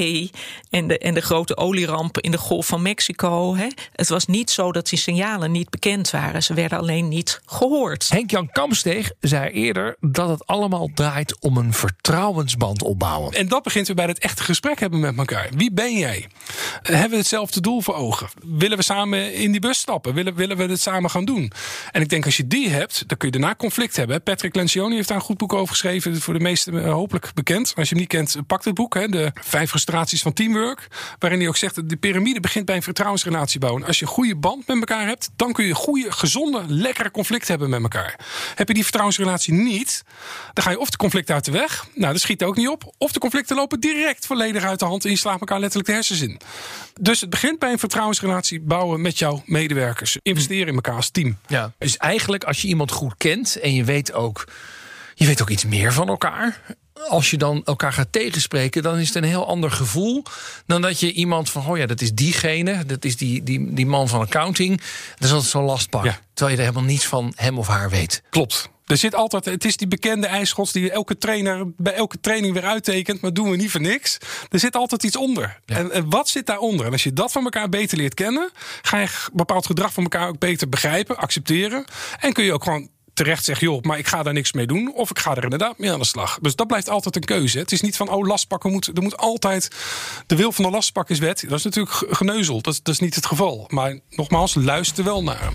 en 0.70 0.88
de, 0.88 0.98
en 0.98 1.14
de 1.14 1.20
grote 1.20 1.56
olierampen 1.56 2.22
in 2.22 2.30
de 2.30 2.38
Golf 2.38 2.66
van 2.66 2.82
Mexico. 2.82 3.56
Hè. 3.56 3.68
Het 3.92 4.08
was 4.08 4.26
niet 4.26 4.50
zo 4.50 4.72
dat 4.72 4.88
die 4.88 4.98
signalen 4.98 5.52
niet 5.52 5.70
bekend 5.70 6.10
waren. 6.10 6.42
Ze 6.42 6.54
werden 6.54 6.78
alleen 6.78 7.08
niet 7.08 7.40
gehoord. 7.46 8.08
Henk-Jan 8.08 8.50
Kamsteeg 8.52 9.12
zei 9.20 9.50
eerder 9.50 9.96
dat 10.00 10.28
het 10.28 10.46
allemaal 10.46 10.90
draait 10.94 11.40
om 11.40 11.56
een 11.56 11.69
een 11.70 11.76
vertrouwensband 11.76 12.82
opbouwen. 12.82 13.32
En 13.32 13.48
dat 13.48 13.62
begint 13.62 13.86
weer 13.86 13.96
bij 13.96 14.06
het 14.06 14.18
echte 14.18 14.42
gesprek 14.42 14.80
hebben 14.80 15.00
met 15.00 15.18
elkaar. 15.18 15.48
Wie 15.56 15.72
ben 15.72 15.98
jij? 15.98 16.26
Hebben 16.82 17.10
we 17.10 17.16
hetzelfde 17.16 17.60
doel 17.60 17.80
voor 17.80 17.94
ogen? 17.94 18.28
Willen 18.44 18.76
we 18.76 18.82
samen 18.82 19.34
in 19.34 19.50
die 19.50 19.60
bus 19.60 19.78
stappen? 19.78 20.14
Willen, 20.14 20.34
willen 20.34 20.56
we 20.56 20.62
het 20.62 20.80
samen 20.80 21.10
gaan 21.10 21.24
doen? 21.24 21.52
En 21.90 22.00
ik 22.00 22.08
denk 22.08 22.24
als 22.24 22.36
je 22.36 22.46
die 22.46 22.68
hebt, 22.68 23.04
dan 23.06 23.16
kun 23.16 23.30
je 23.30 23.38
daarna 23.38 23.54
conflict 23.54 23.96
hebben. 23.96 24.22
Patrick 24.22 24.54
Lencioni 24.54 24.94
heeft 24.94 25.08
daar 25.08 25.16
een 25.16 25.22
goed 25.22 25.38
boek 25.38 25.52
over 25.52 25.68
geschreven. 25.68 26.20
Voor 26.20 26.34
de 26.34 26.40
meesten 26.40 26.84
eh, 26.84 26.92
hopelijk 26.92 27.30
bekend. 27.34 27.72
Als 27.76 27.88
je 27.88 27.94
hem 27.94 27.98
niet 27.98 28.08
kent, 28.12 28.36
pak 28.46 28.64
het 28.64 28.74
boek. 28.74 28.94
Hè, 28.94 29.08
de 29.08 29.30
vijf 29.40 29.68
frustraties 29.68 30.22
van 30.22 30.32
teamwork. 30.32 30.88
Waarin 31.18 31.38
hij 31.38 31.48
ook 31.48 31.56
zegt 31.56 31.74
dat 31.74 31.88
de 31.88 31.96
piramide 31.96 32.40
begint 32.40 32.64
bij 32.64 32.76
een 32.76 32.82
vertrouwensrelatie 32.82 33.60
bouwen. 33.60 33.84
Als 33.84 33.98
je 33.98 34.04
een 34.04 34.10
goede 34.10 34.36
band 34.36 34.66
met 34.66 34.76
elkaar 34.76 35.06
hebt, 35.06 35.30
dan 35.36 35.52
kun 35.52 35.64
je 35.64 35.74
goede, 35.74 36.12
gezonde, 36.12 36.64
lekkere 36.66 37.10
conflict 37.10 37.48
hebben 37.48 37.70
met 37.70 37.82
elkaar. 37.82 38.18
Heb 38.54 38.68
je 38.68 38.74
die 38.74 38.82
vertrouwensrelatie 38.82 39.52
niet, 39.52 40.02
dan 40.52 40.64
ga 40.64 40.70
je 40.70 40.78
of 40.78 40.90
de 40.90 40.96
conflicten 40.96 41.34
uit 41.34 41.44
de 41.44 41.50
weg. 41.50 41.59
Nou, 41.94 42.12
dat 42.12 42.22
schiet 42.22 42.42
ook 42.42 42.56
niet 42.56 42.68
op. 42.68 42.94
Of 42.98 43.12
de 43.12 43.18
conflicten 43.18 43.56
lopen 43.56 43.80
direct 43.80 44.26
volledig 44.26 44.64
uit 44.64 44.78
de 44.78 44.84
hand 44.84 45.04
en 45.04 45.10
je 45.10 45.16
slaat 45.16 45.40
elkaar 45.40 45.60
letterlijk 45.60 45.88
de 45.88 45.94
hersens 45.94 46.20
in. 46.20 46.40
Dus 47.00 47.20
het 47.20 47.30
begint 47.30 47.58
bij 47.58 47.72
een 47.72 47.78
vertrouwensrelatie 47.78 48.60
bouwen 48.60 49.00
met 49.00 49.18
jouw 49.18 49.42
medewerkers. 49.46 50.16
Investeren 50.22 50.68
in 50.68 50.74
elkaar 50.74 50.94
als 50.94 51.10
team. 51.10 51.38
Ja. 51.46 51.72
Dus 51.78 51.96
eigenlijk, 51.96 52.44
als 52.44 52.62
je 52.62 52.68
iemand 52.68 52.90
goed 52.90 53.14
kent 53.16 53.56
en 53.56 53.74
je 53.74 53.84
weet 53.84 54.12
ook, 54.12 54.44
je 55.14 55.26
weet 55.26 55.42
ook 55.42 55.50
iets 55.50 55.64
meer 55.64 55.92
van 55.92 56.08
elkaar. 56.08 56.60
Als 57.08 57.30
je 57.30 57.36
dan 57.36 57.62
elkaar 57.64 57.92
gaat 57.92 58.12
tegenspreken, 58.12 58.82
dan 58.82 58.98
is 58.98 59.06
het 59.06 59.16
een 59.16 59.24
heel 59.24 59.46
ander 59.46 59.70
gevoel 59.70 60.22
dan 60.66 60.82
dat 60.82 61.00
je 61.00 61.12
iemand 61.12 61.50
van, 61.50 61.66
oh 61.66 61.76
ja, 61.76 61.86
dat 61.86 62.00
is 62.00 62.12
diegene, 62.12 62.84
dat 62.86 63.04
is 63.04 63.16
die, 63.16 63.42
die, 63.42 63.74
die 63.74 63.86
man 63.86 64.08
van 64.08 64.20
accounting. 64.20 64.76
Dat 65.14 65.28
is 65.28 65.30
altijd 65.30 65.50
zo'n 65.50 65.64
lastpak. 65.64 66.04
Ja. 66.04 66.18
Terwijl 66.34 66.56
je 66.56 66.62
er 66.62 66.68
helemaal 66.68 66.90
niets 66.90 67.06
van 67.06 67.32
hem 67.36 67.58
of 67.58 67.66
haar 67.66 67.90
weet. 67.90 68.22
Klopt. 68.30 68.70
Er 68.90 68.96
zit 68.96 69.14
altijd, 69.14 69.44
het 69.44 69.64
is 69.64 69.76
die 69.76 69.88
bekende 69.88 70.26
ijsschots 70.26 70.72
die 70.72 70.90
elke 70.90 71.18
trainer 71.18 71.64
bij 71.76 71.92
elke 71.92 72.20
training 72.20 72.52
weer 72.54 72.64
uittekent, 72.64 73.20
maar 73.20 73.32
doen 73.32 73.50
we 73.50 73.56
niet 73.56 73.70
voor 73.70 73.80
niks. 73.80 74.18
Er 74.48 74.58
zit 74.58 74.76
altijd 74.76 75.02
iets 75.02 75.16
onder. 75.16 75.60
Ja. 75.66 75.76
En, 75.76 75.90
en 75.90 76.10
wat 76.10 76.28
zit 76.28 76.46
daaronder? 76.46 76.86
En 76.86 76.92
als 76.92 77.02
je 77.02 77.12
dat 77.12 77.32
van 77.32 77.44
elkaar 77.44 77.68
beter 77.68 77.96
leert 77.98 78.14
kennen, 78.14 78.50
ga 78.82 78.98
je 78.98 79.08
bepaald 79.32 79.66
gedrag 79.66 79.92
van 79.92 80.02
elkaar 80.02 80.28
ook 80.28 80.38
beter 80.38 80.68
begrijpen, 80.68 81.16
accepteren. 81.16 81.84
En 82.20 82.32
kun 82.32 82.44
je 82.44 82.52
ook 82.52 82.64
gewoon 82.64 82.88
terecht 83.14 83.44
zeggen, 83.44 83.66
joh, 83.66 83.82
maar 83.82 83.98
ik 83.98 84.06
ga 84.06 84.22
daar 84.22 84.32
niks 84.32 84.52
mee 84.52 84.66
doen. 84.66 84.92
Of 84.94 85.10
ik 85.10 85.18
ga 85.18 85.34
er 85.36 85.42
inderdaad 85.44 85.78
mee 85.78 85.92
aan 85.92 85.98
de 85.98 86.04
slag. 86.04 86.38
Dus 86.42 86.56
dat 86.56 86.66
blijft 86.66 86.88
altijd 86.88 87.16
een 87.16 87.24
keuze. 87.24 87.58
Het 87.58 87.72
is 87.72 87.80
niet 87.80 87.96
van, 87.96 88.08
oh, 88.08 88.26
lastpakken 88.26 88.70
moet, 88.70 88.86
er 88.86 89.02
moet 89.02 89.16
altijd, 89.16 89.68
de 90.26 90.36
wil 90.36 90.52
van 90.52 90.64
de 90.64 90.70
lastpak 90.70 91.10
is 91.10 91.18
wet. 91.18 91.44
Dat 91.48 91.58
is 91.58 91.64
natuurlijk 91.64 91.94
ge- 91.94 92.06
geneuzel. 92.10 92.60
Dat, 92.60 92.72
is- 92.72 92.82
dat 92.82 92.94
is 92.94 93.00
niet 93.00 93.14
het 93.14 93.26
geval. 93.26 93.64
Maar 93.68 93.98
nogmaals, 94.10 94.54
luister 94.54 95.04
wel 95.04 95.22
naar 95.22 95.40
hem. 95.40 95.54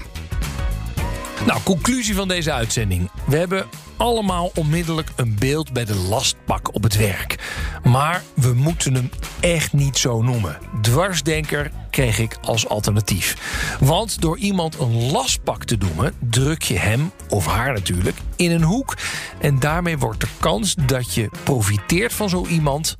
Nou, 1.45 1.61
conclusie 1.63 2.15
van 2.15 2.27
deze 2.27 2.51
uitzending. 2.51 3.09
We 3.27 3.37
hebben 3.37 3.65
allemaal 3.97 4.51
onmiddellijk 4.55 5.09
een 5.15 5.35
beeld 5.39 5.73
bij 5.73 5.85
de 5.85 5.95
lastpak 5.95 6.75
op 6.75 6.83
het 6.83 6.97
werk. 6.97 7.35
Maar 7.83 8.23
we 8.33 8.53
moeten 8.53 8.93
hem 8.93 9.09
echt 9.39 9.73
niet 9.73 9.97
zo 9.97 10.21
noemen. 10.21 10.57
Dwarsdenker 10.81 11.71
kreeg 11.89 12.19
ik 12.19 12.37
als 12.41 12.67
alternatief. 12.67 13.37
Want 13.79 14.21
door 14.21 14.37
iemand 14.37 14.79
een 14.79 15.11
lastpak 15.11 15.63
te 15.63 15.75
noemen, 15.79 16.13
druk 16.29 16.61
je 16.61 16.77
hem, 16.77 17.11
of 17.29 17.45
haar 17.45 17.73
natuurlijk, 17.73 18.17
in 18.35 18.51
een 18.51 18.63
hoek. 18.63 18.97
En 19.39 19.59
daarmee 19.59 19.97
wordt 19.97 20.21
de 20.21 20.27
kans 20.39 20.75
dat 20.85 21.13
je 21.13 21.29
profiteert 21.43 22.13
van 22.13 22.29
zo 22.29 22.45
iemand 22.45 22.95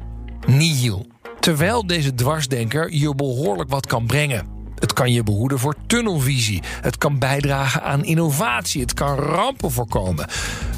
nihil. 0.48 1.06
Terwijl 1.40 1.88
deze 1.88 2.14
dwarsdenker 2.14 2.94
je 2.94 3.16
behoorlijk 3.16 3.70
wat 3.70 3.86
kan 3.86 4.06
brengen. 4.06 4.55
Het 4.86 4.94
kan 4.94 5.12
je 5.12 5.24
behoeden 5.24 5.60
voor 5.60 5.76
tunnelvisie. 5.88 6.62
Het 6.82 6.98
kan 6.98 7.20
bijdragen 7.20 7.84
aan 7.84 8.04
innovatie. 8.04 8.82
Het 8.82 8.94
kan 8.94 9.18
rampen 9.18 9.72
voorkomen. 9.72 10.28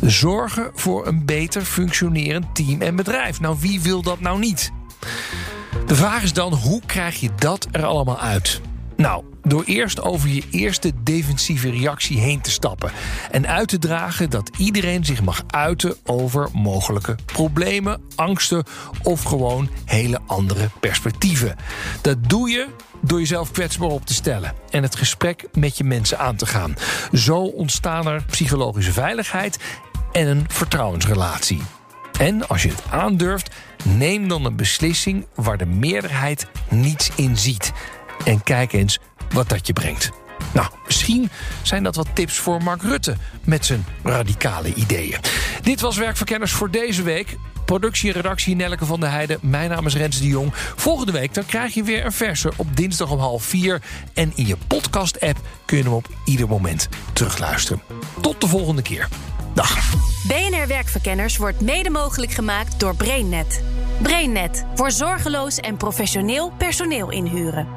Zorgen 0.01 0.71
voor 0.73 1.07
een 1.07 1.25
beter 1.25 1.61
functionerend 1.61 2.55
team 2.55 2.81
en 2.81 2.95
bedrijf. 2.95 3.39
Nou, 3.39 3.57
wie 3.59 3.81
wil 3.81 4.01
dat 4.01 4.19
nou 4.19 4.39
niet? 4.39 4.71
De 5.85 5.95
vraag 5.95 6.23
is 6.23 6.33
dan, 6.33 6.53
hoe 6.53 6.81
krijg 6.85 7.19
je 7.19 7.29
dat 7.35 7.67
er 7.71 7.85
allemaal 7.85 8.19
uit? 8.19 8.61
Nou, 8.97 9.23
door 9.43 9.63
eerst 9.63 10.01
over 10.01 10.29
je 10.29 10.43
eerste 10.51 10.91
defensieve 11.03 11.69
reactie 11.69 12.19
heen 12.19 12.41
te 12.41 12.51
stappen. 12.51 12.91
En 13.31 13.47
uit 13.47 13.67
te 13.67 13.79
dragen 13.79 14.29
dat 14.29 14.51
iedereen 14.57 15.05
zich 15.05 15.21
mag 15.23 15.43
uiten 15.47 15.95
over 16.05 16.49
mogelijke 16.53 17.15
problemen, 17.25 18.01
angsten 18.15 18.63
of 19.03 19.23
gewoon 19.23 19.69
hele 19.85 20.19
andere 20.25 20.69
perspectieven. 20.79 21.55
Dat 22.01 22.29
doe 22.29 22.49
je 22.49 22.67
door 23.01 23.19
jezelf 23.19 23.51
kwetsbaar 23.51 23.89
op 23.89 24.05
te 24.05 24.13
stellen 24.13 24.53
en 24.69 24.83
het 24.83 24.95
gesprek 24.95 25.47
met 25.53 25.77
je 25.77 25.83
mensen 25.83 26.19
aan 26.19 26.35
te 26.35 26.45
gaan. 26.45 26.75
Zo 27.13 27.37
ontstaan 27.37 28.07
er 28.07 28.23
psychologische 28.23 28.93
veiligheid 28.93 29.59
en 30.11 30.27
een 30.27 30.45
vertrouwensrelatie. 30.47 31.61
En 32.19 32.47
als 32.47 32.63
je 32.63 32.69
het 32.69 32.83
aandurft, 32.89 33.55
neem 33.83 34.27
dan 34.27 34.45
een 34.45 34.55
beslissing 34.55 35.25
waar 35.35 35.57
de 35.57 35.65
meerderheid 35.65 36.47
niets 36.69 37.11
in 37.15 37.37
ziet. 37.37 37.71
En 38.23 38.43
kijk 38.43 38.73
eens 38.73 38.99
wat 39.33 39.49
dat 39.49 39.67
je 39.67 39.73
brengt. 39.73 40.11
Nou, 40.53 40.67
misschien 40.85 41.29
zijn 41.61 41.83
dat 41.83 41.95
wat 41.95 42.07
tips 42.13 42.37
voor 42.37 42.63
Mark 42.63 42.81
Rutte 42.81 43.15
met 43.43 43.65
zijn 43.65 43.85
radicale 44.03 44.73
ideeën. 44.73 45.19
Dit 45.61 45.81
was 45.81 45.97
Werkverkenners 45.97 46.51
voor 46.51 46.71
deze 46.71 47.03
week. 47.03 47.37
Productie 47.65 48.09
en 48.09 48.15
redactie 48.15 48.55
Nelleke 48.55 48.85
van 48.85 48.99
der 48.99 49.11
Heijden. 49.11 49.39
Mijn 49.41 49.69
naam 49.69 49.85
is 49.85 49.95
Rens 49.95 50.19
de 50.19 50.27
Jong. 50.27 50.51
Volgende 50.75 51.11
week 51.11 51.33
dan 51.33 51.45
krijg 51.45 51.73
je 51.73 51.83
weer 51.83 52.05
een 52.05 52.11
verse 52.11 52.51
op 52.55 52.75
dinsdag 52.75 53.11
om 53.11 53.19
half 53.19 53.43
vier. 53.43 53.81
En 54.13 54.31
in 54.35 54.47
je 54.47 54.57
podcast-app 54.67 55.39
kun 55.65 55.77
je 55.77 55.83
hem 55.83 55.93
op 55.93 56.09
ieder 56.25 56.47
moment 56.47 56.89
terugluisteren. 57.13 57.81
Tot 58.21 58.41
de 58.41 58.47
volgende 58.47 58.81
keer. 58.81 59.07
Dag. 59.53 59.93
BNR 60.27 60.67
Werkverkenners 60.67 61.37
wordt 61.37 61.61
mede 61.61 61.89
mogelijk 61.89 62.31
gemaakt 62.31 62.79
door 62.79 62.95
BrainNet. 62.95 63.63
BrainNet 64.01 64.65
voor 64.75 64.91
zorgeloos 64.91 65.57
en 65.57 65.77
professioneel 65.77 66.51
personeel 66.57 67.11
inhuren. 67.11 67.76